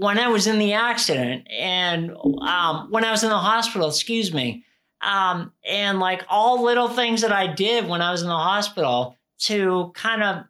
[0.00, 4.32] when I was in the accident and um, when I was in the hospital, excuse
[4.32, 4.64] me,
[5.02, 9.18] um, and like all little things that I did when I was in the hospital
[9.40, 10.44] to kind of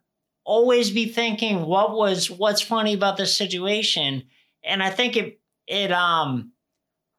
[0.45, 4.23] always be thinking what was what's funny about this situation.
[4.63, 6.53] And I think it it um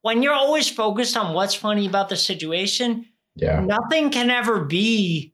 [0.01, 5.33] when you're always focused on what's funny about the situation, yeah, nothing can ever be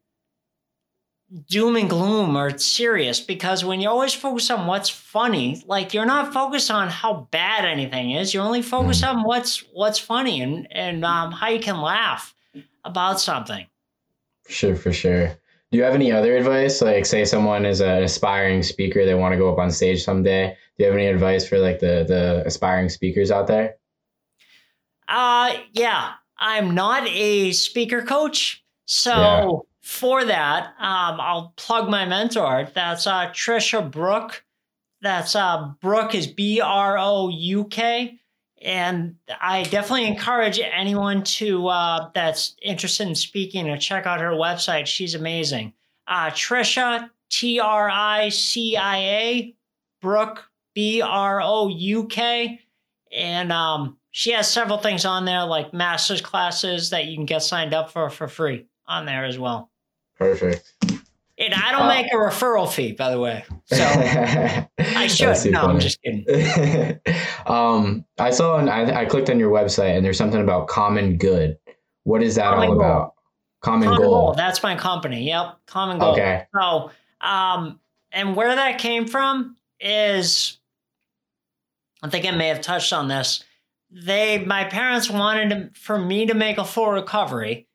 [1.50, 6.06] doom and gloom or serious because when you always focus on what's funny, like you're
[6.06, 8.34] not focused on how bad anything is.
[8.34, 9.10] You're only focus mm.
[9.10, 12.34] on what's what's funny and and um, how you can laugh
[12.86, 13.66] about something.
[14.44, 15.28] For sure, for sure.
[15.72, 16.82] Do you have any other advice?
[16.82, 20.56] Like, say someone is an aspiring speaker, they want to go up on stage someday.
[20.78, 23.76] Do you have any advice for like the the aspiring speakers out there?
[25.10, 26.14] Uh, yeah.
[26.40, 29.12] I'm not a speaker coach, so.
[29.12, 32.70] Yeah for that, um, I'll plug my mentor.
[32.74, 34.44] That's uh, Tricia Brouk.
[35.02, 38.20] That's uh, Brouk is B R O U K.
[38.62, 44.32] And I definitely encourage anyone to uh, that's interested in speaking to check out her
[44.32, 44.88] website.
[44.88, 45.72] She's amazing.
[46.06, 49.56] Uh, Tricia, T R I C I A,
[50.02, 52.60] Brouk, B R O U K.
[53.16, 57.42] And um, she has several things on there like master's classes that you can get
[57.42, 59.72] signed up for for free on there as well.
[60.18, 60.74] Perfect.
[61.39, 63.45] And I don't uh, make a referral fee, by the way.
[63.65, 63.78] So
[64.80, 65.51] I should.
[65.51, 65.74] No, funny.
[65.74, 66.26] I'm just kidding.
[67.45, 71.18] um, I saw, and I, I, clicked on your website, and there's something about common
[71.18, 71.59] good.
[72.05, 72.80] What is that common all goal.
[72.80, 73.13] about?
[73.61, 74.09] Common, common goal.
[74.09, 74.34] goal.
[74.34, 75.28] That's my company.
[75.28, 76.13] Yep, common goal.
[76.13, 76.47] Okay.
[76.55, 76.89] So,
[77.22, 77.80] um,
[78.11, 80.57] and where that came from is,
[82.01, 83.43] I think I may have touched on this.
[83.91, 87.66] They, my parents wanted for me to make a full recovery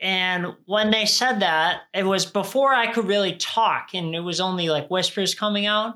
[0.00, 4.40] and when they said that, it was before I could really talk, and it was
[4.40, 5.94] only like whispers coming out.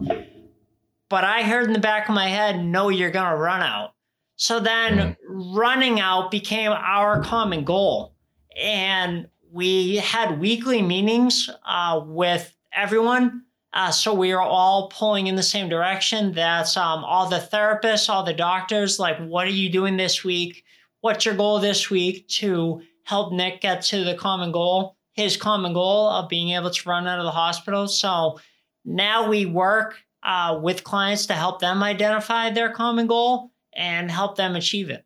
[1.08, 3.94] But I heard in the back of my head, no, you're going to run out.
[4.36, 5.56] So then mm-hmm.
[5.56, 8.14] running out became our common goal.
[8.60, 13.44] And we had weekly meetings uh, with everyone.
[13.72, 16.32] Uh, so we were all pulling in the same direction.
[16.32, 20.64] That's um, all the therapists, all the doctors, like, what are you doing this week?
[21.00, 25.72] What's your goal this week to help Nick get to the common goal, his common
[25.72, 27.86] goal of being able to run out of the hospital.
[27.86, 28.40] So
[28.84, 34.36] now we work uh, with clients to help them identify their common goal and help
[34.36, 35.04] them achieve it.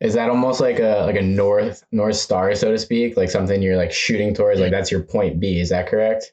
[0.00, 3.62] Is that almost like a like a north north star, so to speak, like something
[3.62, 4.58] you're like shooting towards?
[4.58, 5.60] Like that's your point B.
[5.60, 6.32] Is that correct?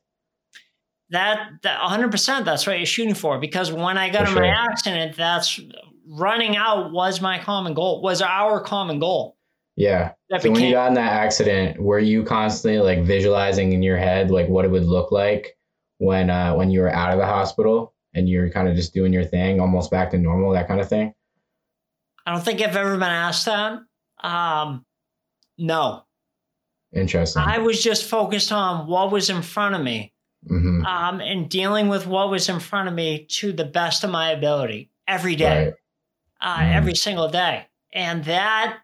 [1.12, 2.10] That that 100.
[2.10, 3.40] percent That's what you're shooting for.
[3.40, 4.42] Because when I got for in sure.
[4.42, 5.60] my accident, that's
[6.08, 8.02] running out was my common goal.
[8.02, 9.38] Was our common goal.
[9.80, 10.12] Yeah.
[10.30, 13.82] That so became- when you got in that accident, were you constantly like visualizing in
[13.82, 15.58] your head like what it would look like
[16.00, 19.14] when uh when you were out of the hospital and you're kind of just doing
[19.14, 21.14] your thing, almost back to normal, that kind of thing?
[22.26, 23.80] I don't think I've ever been asked that.
[24.22, 24.86] Um
[25.58, 26.04] no.
[26.94, 27.42] Interesting.
[27.42, 30.14] I was just focused on what was in front of me.
[30.50, 30.86] Mm-hmm.
[30.86, 34.32] Um, and dealing with what was in front of me to the best of my
[34.32, 35.74] ability every day, right.
[36.42, 36.78] uh, mm-hmm.
[36.78, 37.68] every single day.
[37.94, 38.80] And that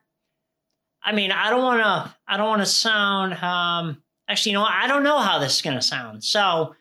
[1.06, 2.16] I mean, I don't want to.
[2.28, 3.36] I don't want to sound.
[3.36, 6.24] Um, actually, you know, I don't know how this is going to sound.
[6.24, 6.76] So,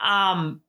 [0.00, 0.62] um,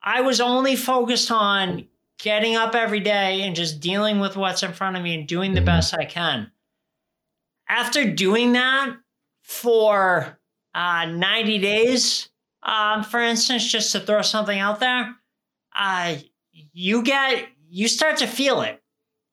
[0.00, 4.72] I was only focused on getting up every day and just dealing with what's in
[4.72, 5.66] front of me and doing the mm-hmm.
[5.66, 6.52] best I can.
[7.68, 8.96] After doing that
[9.42, 10.38] for
[10.74, 12.28] uh, 90 days,
[12.62, 15.16] um, for instance, just to throw something out there,
[15.76, 16.16] uh,
[16.52, 18.80] you get you start to feel it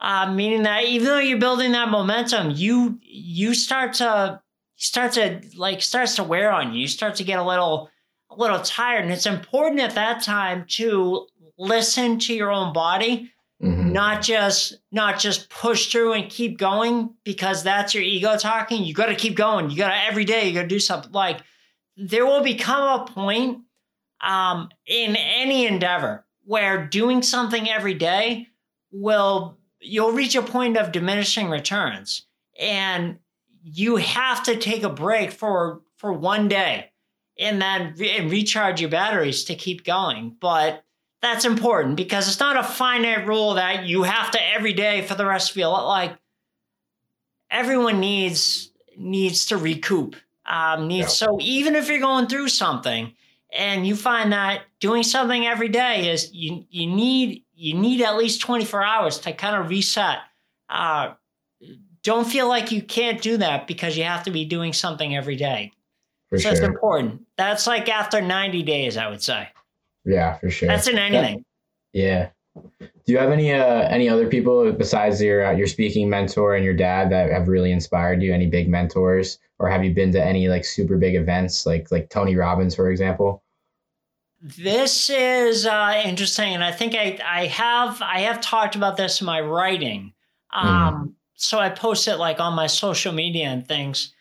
[0.02, 4.42] uh, meaning that even though you're building that momentum, you you start to
[4.76, 6.82] start to like starts to wear on you.
[6.82, 7.90] You start to get a little
[8.32, 11.28] a little tired, and it's important at that time to
[11.58, 13.32] listen to your own body,
[13.62, 13.92] mm-hmm.
[13.92, 18.84] not just not just push through and keep going because that's your ego talking.
[18.84, 19.70] You got to keep going.
[19.70, 20.48] You got to every day.
[20.48, 21.12] You got to do something.
[21.12, 21.42] Like
[21.96, 23.60] there will become a point
[24.22, 28.48] um, in any endeavor where doing something every day
[28.92, 32.26] will you'll reach a point of diminishing returns
[32.60, 33.18] and
[33.64, 36.92] you have to take a break for for one day
[37.40, 40.84] and then re- and recharge your batteries to keep going but
[41.22, 45.16] that's important because it's not a finite rule that you have to every day for
[45.16, 46.18] the rest of your life like
[47.50, 50.16] everyone needs needs to recoup
[50.46, 51.28] um, needs Yeah.
[51.28, 53.14] so even if you're going through something
[53.54, 58.18] and you find that doing something every day is you you need you need at
[58.18, 60.20] least 24 hours to kind of reset
[60.70, 61.14] uh,
[62.04, 65.36] don't feel like you can't do that because you have to be doing something every
[65.36, 65.72] day
[66.30, 69.48] For so it's important that's like after 90 days i would say
[70.06, 70.68] Yeah, for sure.
[70.68, 71.46] that's in anything
[71.94, 72.30] Yeah.
[73.06, 76.66] Do you have any uh any other people besides your uh, your speaking mentor and
[76.66, 78.34] your dad that have really inspired you?
[78.34, 82.10] Any big mentors, or have you been to any like super big events like like
[82.10, 83.42] Tony Robbins, for example?
[84.44, 89.22] This is uh, interesting, and I think I, I have I have talked about this
[89.22, 90.14] in my writing.
[90.52, 94.14] Um, So I post it like on my social media and things.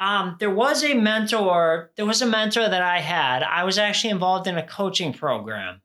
[0.00, 1.90] Um, there was a mentor.
[1.96, 3.42] There was a mentor that I had.
[3.42, 5.80] I was actually involved in a coaching program,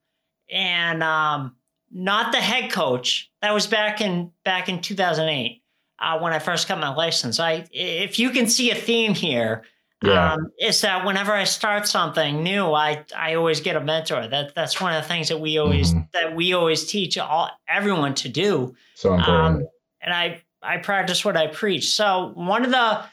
[0.51, 1.55] and um,
[1.91, 3.31] not the head coach.
[3.41, 5.61] That was back in back in 2008
[5.99, 7.39] uh, when I first got my license.
[7.39, 9.63] I if you can see a theme here,
[10.03, 10.33] Yeah.
[10.33, 14.27] um, is that whenever I start something new, I I always get a mentor.
[14.27, 16.11] That that's one of the things that we always Mhm.
[16.13, 18.75] that we always teach all everyone to do.
[18.95, 19.63] So important.
[19.63, 19.67] Um,
[20.01, 21.89] and I I practice what I preach.
[21.93, 23.03] So one of the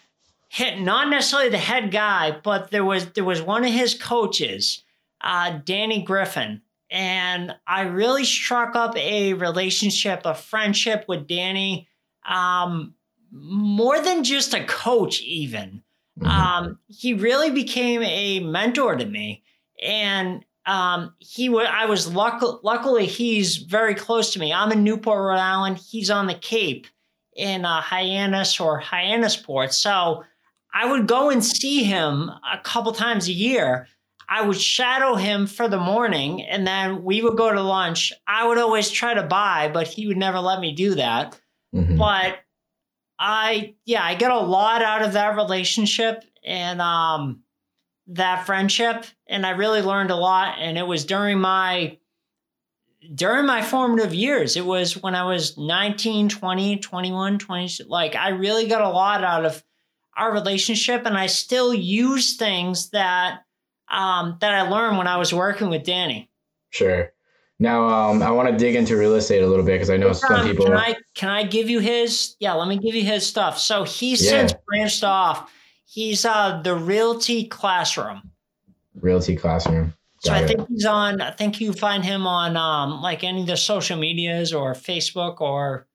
[0.48, 4.82] hit not necessarily the head guy, but there was there was one of his coaches,
[5.20, 6.60] uh, Danny Griffin,
[6.90, 11.88] and I really struck up a relationship, a friendship with Danny,
[12.28, 12.94] um,
[13.32, 15.82] more than just a coach, even
[16.20, 16.26] Mhm.
[16.28, 19.42] um, he really became a mentor to me
[19.82, 24.52] and um, he wa I was luck- luckily he's very close to me.
[24.52, 25.78] I'm in Newport, Rhode Island.
[25.78, 26.86] He's on the Cape
[27.34, 29.72] in uh, Hyannis or Hyannisport.
[29.72, 30.22] So
[30.74, 33.88] I would go and see him a couple times a year.
[34.28, 38.12] I would shadow him for the morning and then we would go to lunch.
[38.28, 41.40] I would always try to buy, but he would never let me do that
[41.74, 41.96] Mhm.
[41.98, 42.38] but
[43.20, 47.42] I yeah, I get a lot out of that relationship and um
[48.06, 51.98] that friendship and I really learned a lot and it was during my
[53.14, 54.56] during my formative years.
[54.56, 59.22] It was when I was 19, 20, 21, 20 like I really got a lot
[59.22, 59.62] out of
[60.16, 63.42] our relationship and I still use things that
[63.90, 66.30] um that I learned when I was working with Danny.
[66.70, 67.12] Sure.
[67.62, 70.14] Now, um, I want to dig into real estate a little bit because I know
[70.14, 70.64] some people.
[70.64, 72.34] Can I can I give you his?
[72.40, 73.58] Yeah, let me give you his stuff.
[73.58, 74.30] So he's Yeah.
[74.30, 75.52] since branched off.
[75.84, 78.22] He's uh the Realty Classroom.
[78.94, 79.92] Realty classroom.
[80.20, 80.48] So Got I it.
[80.48, 81.20] think he's on.
[81.20, 85.40] I think you find him on um like any of the social medias or Facebook
[85.42, 85.86] or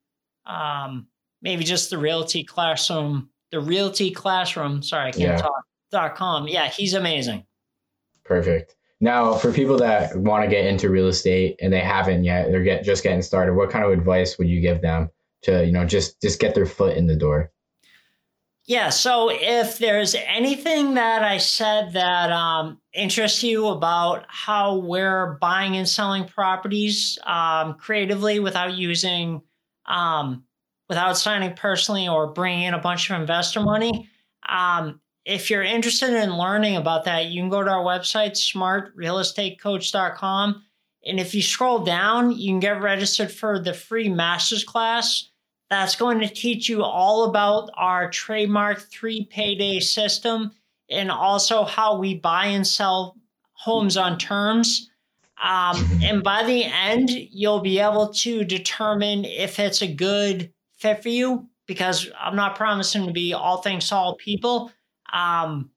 [0.46, 1.08] um
[1.42, 3.30] maybe just the Realty Classroom.
[3.52, 4.84] The Realty Classroom.
[4.84, 5.38] Sorry, I can't Yeah.
[5.38, 5.64] talk.
[5.92, 6.48] Dot com.
[6.48, 7.46] Yeah, he's amazing.
[8.24, 8.76] Perfect.
[9.02, 12.64] Now, for people that want to get into real estate and they haven't yet, they're
[12.64, 13.54] get just getting started.
[13.54, 15.10] What kind of advice would you give them
[15.44, 17.52] to, you know, just just get their foot in the door?
[18.68, 18.90] Yeah.
[18.90, 25.76] So if there's anything that I said that um, interests you about how we're buying
[25.76, 29.44] and selling properties um, creatively without using,
[29.86, 30.46] um,
[30.90, 34.10] without signing personally or bringing in a bunch of investor money,
[34.50, 40.64] um, if you're interested in learning about that, you can go to our website, smartrealestatecoach.com.
[41.08, 45.30] And if you scroll down, you can get registered for the free master's class
[45.70, 50.52] that's going to teach you all about our trademark three payday system
[50.90, 53.18] and also how we buy and sell
[53.54, 54.90] homes on terms.
[55.44, 61.02] Um, and by the end, you'll be able to determine if it's a good fit
[61.02, 64.72] for you because I'm not promising to be all things to all people.
[65.12, 65.70] Um,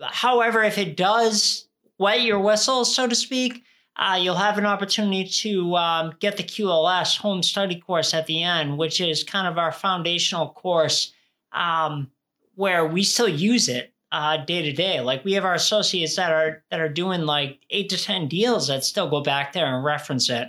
[0.00, 3.64] however, if it does wet your whistle, so to speak,
[3.96, 8.42] uh, you'll have an opportunity to um, get the QLS home study course at the
[8.42, 11.12] end, which is kind of our foundational course
[11.52, 12.10] um,
[12.54, 15.00] where we still use it uh, day to day.
[15.00, 18.68] Like we have our associates that are that are doing like eight to ten deals
[18.68, 20.48] that still go back there and reference it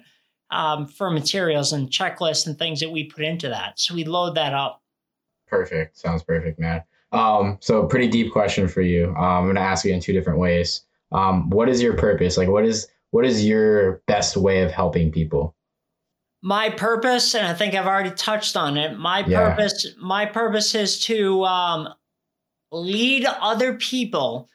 [0.52, 3.80] um, for materials and checklists and things that we put into that.
[3.80, 4.82] So we load that up.
[5.48, 5.98] Perfect.
[5.98, 6.84] Sounds perfect, man.
[7.12, 9.10] Um, so pretty deep question for you.
[9.12, 10.84] Um, I'm gonna ask you in two different ways.
[11.12, 12.38] Um, what is your purpose?
[12.38, 15.54] Like, what is what is your best way of helping people?
[16.44, 19.50] my purpose and i think i've already touched on it my Yeah.
[19.56, 21.90] purpose my purpose is to um,
[22.72, 24.48] lead other people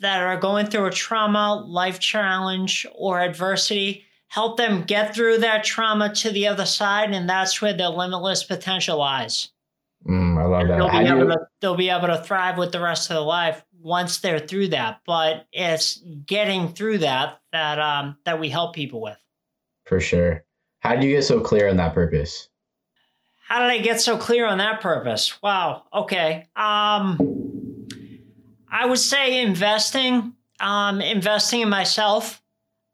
[0.00, 5.64] that are going through a trauma life challenge or adversity help them get through that
[5.64, 9.48] trauma to the other side, and that's where their limitless potential lies.
[10.06, 10.78] Mm, I love that.
[10.78, 13.62] They'll be, able to, they'll be able to thrive with the rest of their life
[13.78, 15.00] once they're through that.
[15.06, 19.18] But it's getting through that that um, that we help people with.
[19.84, 20.44] for sure.
[20.80, 22.48] How did you get so clear on that purpose?
[23.46, 25.42] How did I get so clear on that purpose?
[25.42, 25.82] Wow.
[25.92, 26.46] Okay.
[26.56, 27.88] Um,
[28.70, 32.40] I would say investing, um, investing in myself,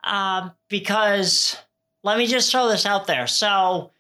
[0.02, 1.59] um, because
[2.02, 3.26] let me just throw this out there.
[3.26, 3.90] So,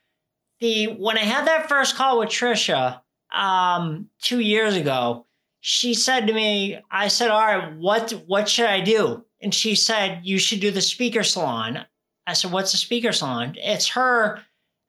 [0.60, 3.00] the when I had that first call with Tricia,
[3.34, 5.26] um, two years ago,
[5.60, 9.74] she said to me, I said, "All right, what what should I do?" And she
[9.74, 11.84] said, "You should do the speaker salon."
[12.26, 14.40] I said, "What's the speaker salon?" It's her.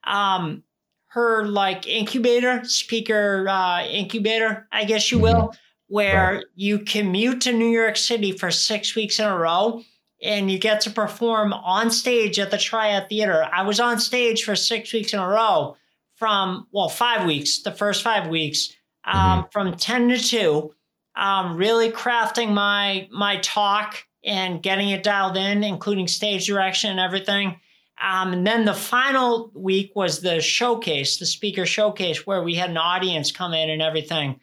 [0.03, 0.63] Um,
[1.07, 5.53] her like incubator, speaker uh, incubator, I guess you will,
[5.87, 9.83] where you commute to New York City for six weeks in a row
[10.21, 13.47] and you get to perform on stage at the Triad Theater.
[13.51, 15.77] I was on stage for six weeks in a row
[16.15, 18.73] from, well, five weeks, the first five weeks,
[19.05, 20.73] um, from 10 to 2,
[21.15, 26.99] um, really crafting my my talk and getting it dialed in, including stage direction and
[26.99, 27.59] everything.
[27.99, 32.69] Um, and then the final week was the showcase, the speaker showcase, where we had
[32.69, 34.39] an audience come in and everything.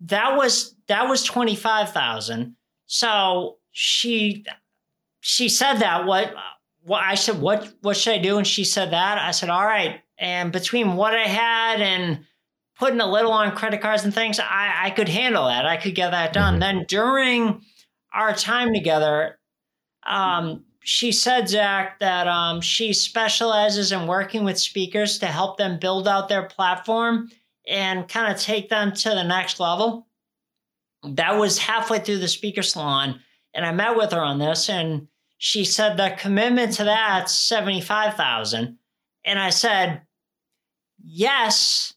[0.00, 2.56] That was that was twenty five thousand.
[2.86, 4.44] So she
[5.20, 6.06] she said that.
[6.06, 6.34] What
[6.82, 7.40] what I said?
[7.40, 8.38] What what should I do?
[8.38, 9.18] And she said that.
[9.18, 10.00] I said, all right.
[10.18, 12.20] And between what I had and
[12.78, 15.66] putting a little on credit cards and things, I I could handle that.
[15.66, 16.56] I could get that done.
[16.56, 16.60] Mhm.
[16.60, 17.62] Then during
[18.12, 19.38] our time together,
[20.06, 25.78] um, she said, Zach, that um, she specializes in working with speakers to help them
[25.78, 27.30] build out their platform
[27.68, 30.06] and kind of take them to the next level.
[31.02, 33.20] That was halfway through the speaker salon,
[33.54, 37.80] and I met with her on this, and she said the commitment to that's seventy
[37.80, 38.78] five thousand,
[39.24, 40.02] and I said,
[41.02, 41.94] yes.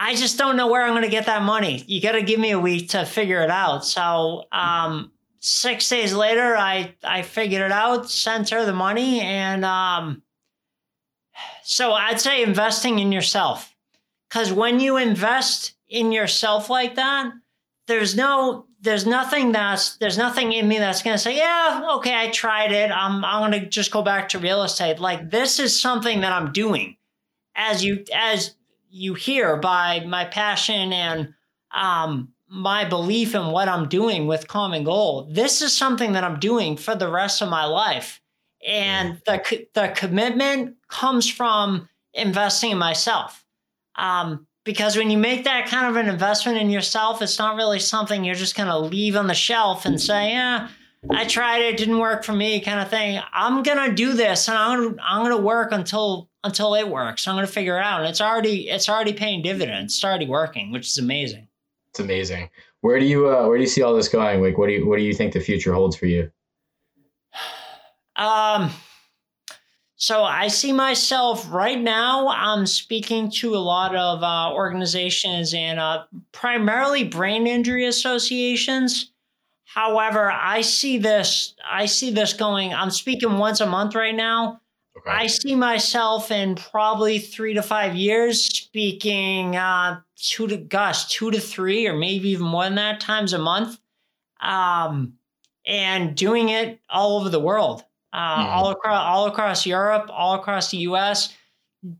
[0.00, 1.82] I just don't know where I'm going to get that money.
[1.88, 3.84] You got to give me a week to figure it out.
[3.84, 9.64] So, um, six days later, I I figured it out, sent her the money, and
[9.64, 10.22] um,
[11.64, 13.74] so I'd say investing in yourself,
[14.28, 17.32] because when you invest in yourself like that,
[17.88, 22.30] there's no there's nothing that's there's nothing in me that's gonna say yeah okay I
[22.30, 26.20] tried it I'm I'm gonna just go back to real estate like this is something
[26.20, 26.96] that I'm doing
[27.56, 28.54] as you as
[28.90, 31.34] you hear by my passion and
[31.74, 35.28] um my belief in what I'm doing with Common Goal.
[35.30, 38.20] This is something that I'm doing for the rest of my life.
[38.66, 43.44] And the, the commitment comes from investing in myself.
[43.96, 47.78] Um, because when you make that kind of an investment in yourself, it's not really
[47.78, 50.68] something you're just going to leave on the shelf and say, yeah,
[51.10, 53.18] I tried it, it didn't work for me kind of thing.
[53.32, 56.86] I'm going to do this and I'm going to, I'm to work until, until it
[56.86, 57.26] works.
[57.26, 58.00] I'm going to figure it out.
[58.00, 59.94] And it's already, it's already paying dividends.
[59.94, 61.48] It's already working, which is amazing.
[61.88, 62.50] It's amazing.
[62.82, 64.42] Where do you uh, where do you see all this going?
[64.42, 66.30] Like, what do you what do you think the future holds for you?
[68.16, 68.70] Um,
[70.00, 72.28] so I see myself right now.
[72.28, 79.10] I'm speaking to a lot of uh, organizations and uh, primarily brain injury associations.
[79.64, 81.54] However, I see this.
[81.68, 82.72] I see this going.
[82.72, 84.60] I'm speaking once a month right now.
[84.98, 85.10] Okay.
[85.10, 91.32] I see myself in probably three to five years speaking uh, two to gosh two
[91.32, 93.80] to three or maybe even more than that times a month,
[94.40, 95.14] um,
[95.66, 98.48] and doing it all over the world, uh, Mhm.
[98.52, 101.34] all across all across Europe, all across the U.S.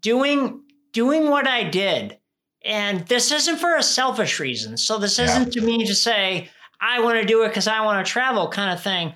[0.01, 2.19] Doing doing what I did,
[2.65, 4.77] and this isn't for a selfish reason.
[4.77, 6.49] So this isn't to me to say
[6.81, 9.15] I want to do it because I want to travel kind of thing.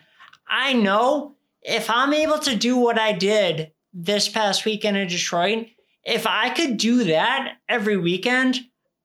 [0.48, 5.66] I know if I'm able to do what I did this past weekend in Detroit,
[6.04, 8.60] if I could do that every weekend,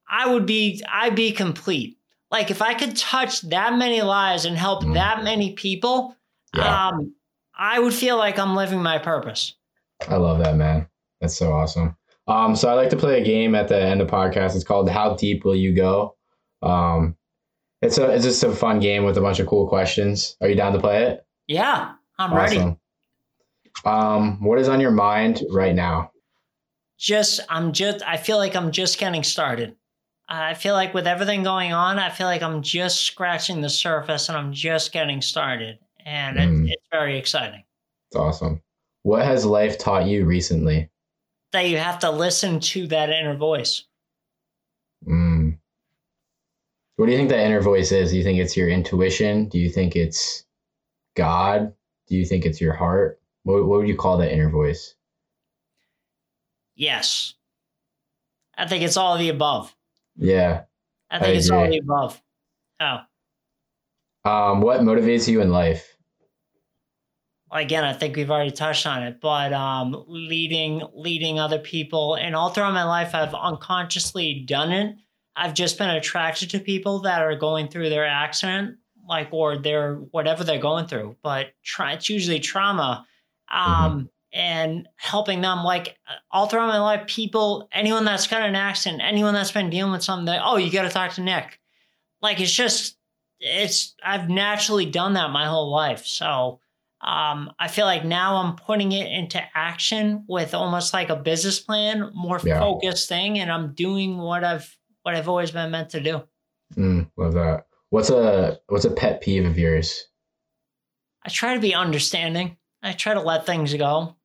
[0.10, 1.98] I would be I'd be complete.
[2.30, 4.94] Like if I could touch that many lives and help Mm.
[4.96, 6.16] that many people,
[6.56, 6.88] Yeah.
[6.90, 7.14] um,
[7.58, 9.56] I would feel like I'm living my purpose.
[10.08, 10.88] I love that, man.
[11.20, 11.98] That's so awesome.
[12.28, 14.56] Um, so I like to play a game at the end of podcast.
[14.56, 16.16] It's called How Deep Will You Go?
[16.62, 17.16] Um,
[17.82, 20.36] it's a it's just a fun game with a bunch of cool questions.
[20.42, 21.26] Are you down to play it?
[21.48, 22.58] Yeah, I'm ready.
[22.58, 22.78] Awesome.
[23.86, 26.12] Um, what is on your mind right now?
[26.98, 29.76] Just I'm just I feel like I'm just getting started.
[30.28, 34.28] I feel like with everything going on, I feel like I'm just scratching the surface
[34.28, 35.80] and I'm just getting started.
[36.08, 36.72] And it, Mm.
[36.72, 37.66] it's very exciting.
[38.10, 38.62] It's awesome.
[39.04, 40.90] What has life taught you recently?
[41.52, 43.84] That you have to listen to that inner voice.
[45.06, 45.58] Mm.
[46.96, 48.12] What do you think that inner voice is?
[48.12, 49.50] Do you think it's your intuition?
[49.50, 50.46] Do you think it's
[51.18, 51.74] God?
[52.08, 53.20] Do you think it's your heart?
[53.44, 54.96] What, what would you call that inner voice?
[56.76, 57.34] Yes.
[58.58, 59.76] I think it's all of the above.
[60.16, 60.64] Yeah.
[61.10, 62.22] I think I it's all of the above.
[62.80, 63.00] Oh.
[64.24, 65.97] Um, what motivates you in life?
[67.52, 72.36] Again, I think we've already touched on it, but um, leading leading other people, and
[72.36, 74.96] all throughout my life, I've unconsciously done it.
[75.36, 78.78] I've just been attracted to people that are going through their accident,
[79.08, 81.16] like or their whatever they're going through.
[81.22, 83.06] But try, it's usually trauma,
[83.52, 85.64] um, and helping them.
[85.64, 85.96] Like
[86.32, 90.04] all throughout my life, people, anyone that's got an accident, anyone that's been dealing with
[90.04, 91.60] something, they, oh, you got to talk to Nick.
[92.22, 92.98] Like it's just,
[93.40, 96.60] it's I've naturally done that my whole life, so
[97.02, 101.60] um, I feel like now I'm putting it into action with almost like a business
[101.60, 102.60] plan, more Yeah.
[102.60, 106.24] focused thing, and I'm doing what I've what I've always been meant to do.
[106.76, 107.68] Mm, love that.
[107.90, 110.08] What's a what's a pet peeve of yours?
[111.24, 112.58] I try to be understanding.
[112.84, 114.16] I try to let things go.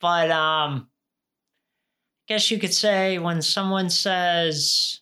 [0.00, 0.88] But um
[2.28, 5.00] I guess you could say when someone says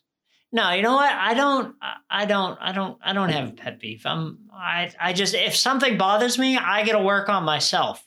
[0.51, 1.11] no, you know what?
[1.11, 1.75] I don't
[2.09, 4.03] I don't I don't I don't have a pet peeve.
[4.05, 8.03] I'm I I just if something bothers me, I get to work on myself.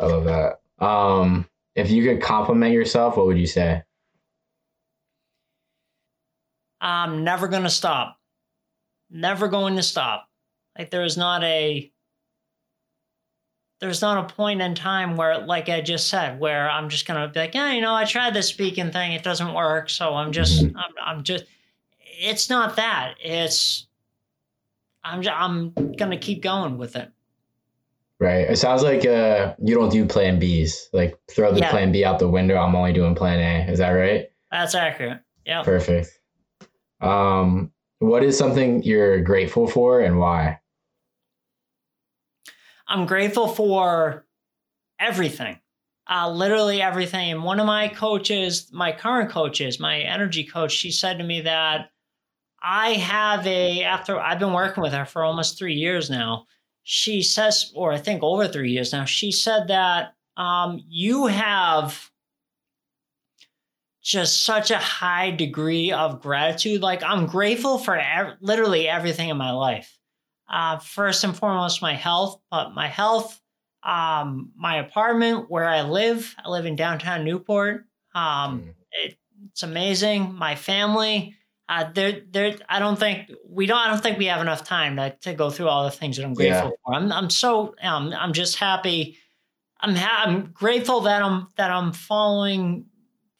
[0.00, 0.60] I love that.
[0.84, 3.82] Um, if you could compliment yourself, what would you say?
[6.80, 8.16] I'm never going to stop.
[9.10, 10.26] Never going to stop.
[10.76, 11.91] Like there is not a
[13.82, 17.20] there's not a point in time where like I just said where I'm just going
[17.20, 20.14] to be like, "Yeah, you know, I tried this speaking thing, it doesn't work, so
[20.14, 20.72] I'm just Mhm.
[20.76, 21.44] I'm, I'm just
[22.20, 23.14] it's not that.
[23.20, 23.88] It's
[25.02, 27.10] I'm just, I'm going to keep going with it.
[28.20, 28.48] Right.
[28.48, 30.90] It sounds like uh, you don't do plan Bs.
[30.92, 31.70] Like throw the Yeah.
[31.70, 32.56] plan B out the window.
[32.56, 33.68] I'm only doing plan A.
[33.68, 34.30] Is that right?
[34.52, 35.18] That's accurate.
[35.44, 35.64] Yeah.
[35.64, 36.08] Perfect.
[37.00, 40.60] Um, what is something you're grateful for and why?
[42.88, 44.26] I'm grateful for
[44.98, 45.58] everything,
[46.08, 47.32] uh, literally everything.
[47.32, 51.42] And one of my coaches, my current coaches, my energy coach, she said to me
[51.42, 51.90] that
[52.62, 56.46] I have a, after I've been working with her for almost three years now,
[56.84, 62.10] she says, or I think over three years now, she said that um, you have
[64.02, 66.82] just such a high degree of gratitude.
[66.82, 69.96] Like I'm grateful for ev- literally everything in my life
[70.52, 73.40] uh, first and foremost my health, but my health,
[73.82, 76.34] um, my apartment where I live.
[76.44, 77.86] I live in downtown Newport.
[78.14, 78.74] Um, Mm.
[78.92, 79.18] it,
[79.50, 80.34] it's amazing.
[80.34, 81.34] My family.
[81.68, 82.56] Uh, there, there.
[82.68, 83.78] I don't think we don't.
[83.78, 86.24] I don't think we have enough time to, to go through all the things that
[86.24, 86.76] I'm grateful Yeah.
[86.84, 86.94] for.
[86.94, 87.74] I'm, I'm so.
[87.82, 89.16] Um, I'm just happy.
[89.80, 92.86] I'm, ha- I'm grateful that I'm that I'm following,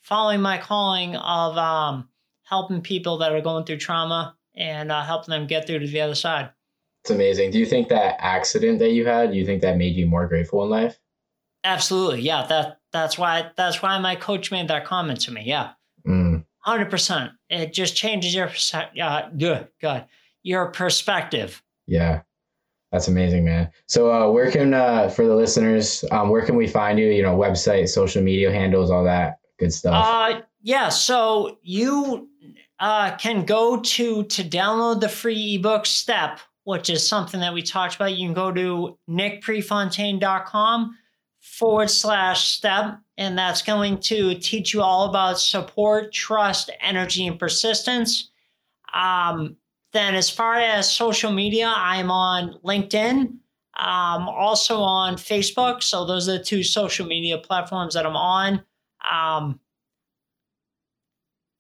[0.00, 2.08] following my calling of um,
[2.44, 6.00] helping people that are going through trauma and uh, helping them get through to the
[6.00, 6.50] other side.
[7.03, 7.50] It's amazing.
[7.50, 10.26] Do you think that accident that you had, do you think that made you more
[10.28, 10.98] grateful in life?
[11.64, 12.46] Absolutely, yeah.
[12.46, 15.42] That that's why that's why my coach made that comment to me.
[15.44, 15.72] Yeah,
[16.07, 17.32] Mm, hundred percent.
[17.48, 18.50] It just changes your
[19.00, 20.07] uh, good God
[20.42, 21.62] your perspective.
[21.86, 22.22] yeah.
[22.90, 23.70] That's amazing, man.
[23.86, 27.07] So uh, where can uh, for the listeners, um, where can we find you?
[27.07, 29.94] You know, website, social media handles, all that good stuff.
[30.07, 30.90] Uh, yeah.
[30.90, 32.28] So you
[32.80, 37.62] uh, can go to to download the free ebook Step, which is something that we
[37.62, 38.16] talked about.
[38.16, 40.96] You can go to nickprefontaine.com
[41.40, 47.38] forward slash step, and that's going to teach you all about support, trust, energy, and
[47.38, 48.30] persistence.
[48.94, 49.56] Um,
[49.92, 53.20] then, as far as social media, I'm on LinkedIn,
[53.78, 55.82] um, also on Facebook.
[55.82, 58.62] So, those are the two social media platforms that I'm on.
[59.10, 59.60] Um,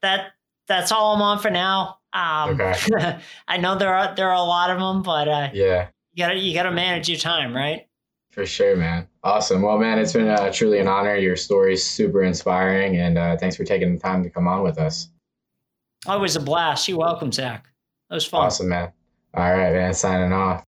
[0.00, 0.32] that
[0.68, 1.98] that's all I'm on for now.
[2.12, 3.18] Um, Okay.
[3.48, 5.88] I know there are there are a lot of them, but uh, yeah.
[6.12, 7.86] you gotta you gotta manage your time, right?
[8.30, 9.06] For sure, man.
[9.24, 9.60] Awesome.
[9.62, 11.16] Well, man, it's been uh, truly an honor.
[11.16, 14.78] Your story's super inspiring, and uh, thanks for taking the time to come on with
[14.78, 15.10] us.
[16.06, 16.88] Always a blast.
[16.88, 17.66] You're welcome, Zach.
[18.08, 18.46] That was fun.
[18.46, 18.90] Awesome, man.
[19.34, 19.94] All right, man.
[19.94, 20.64] Signing off.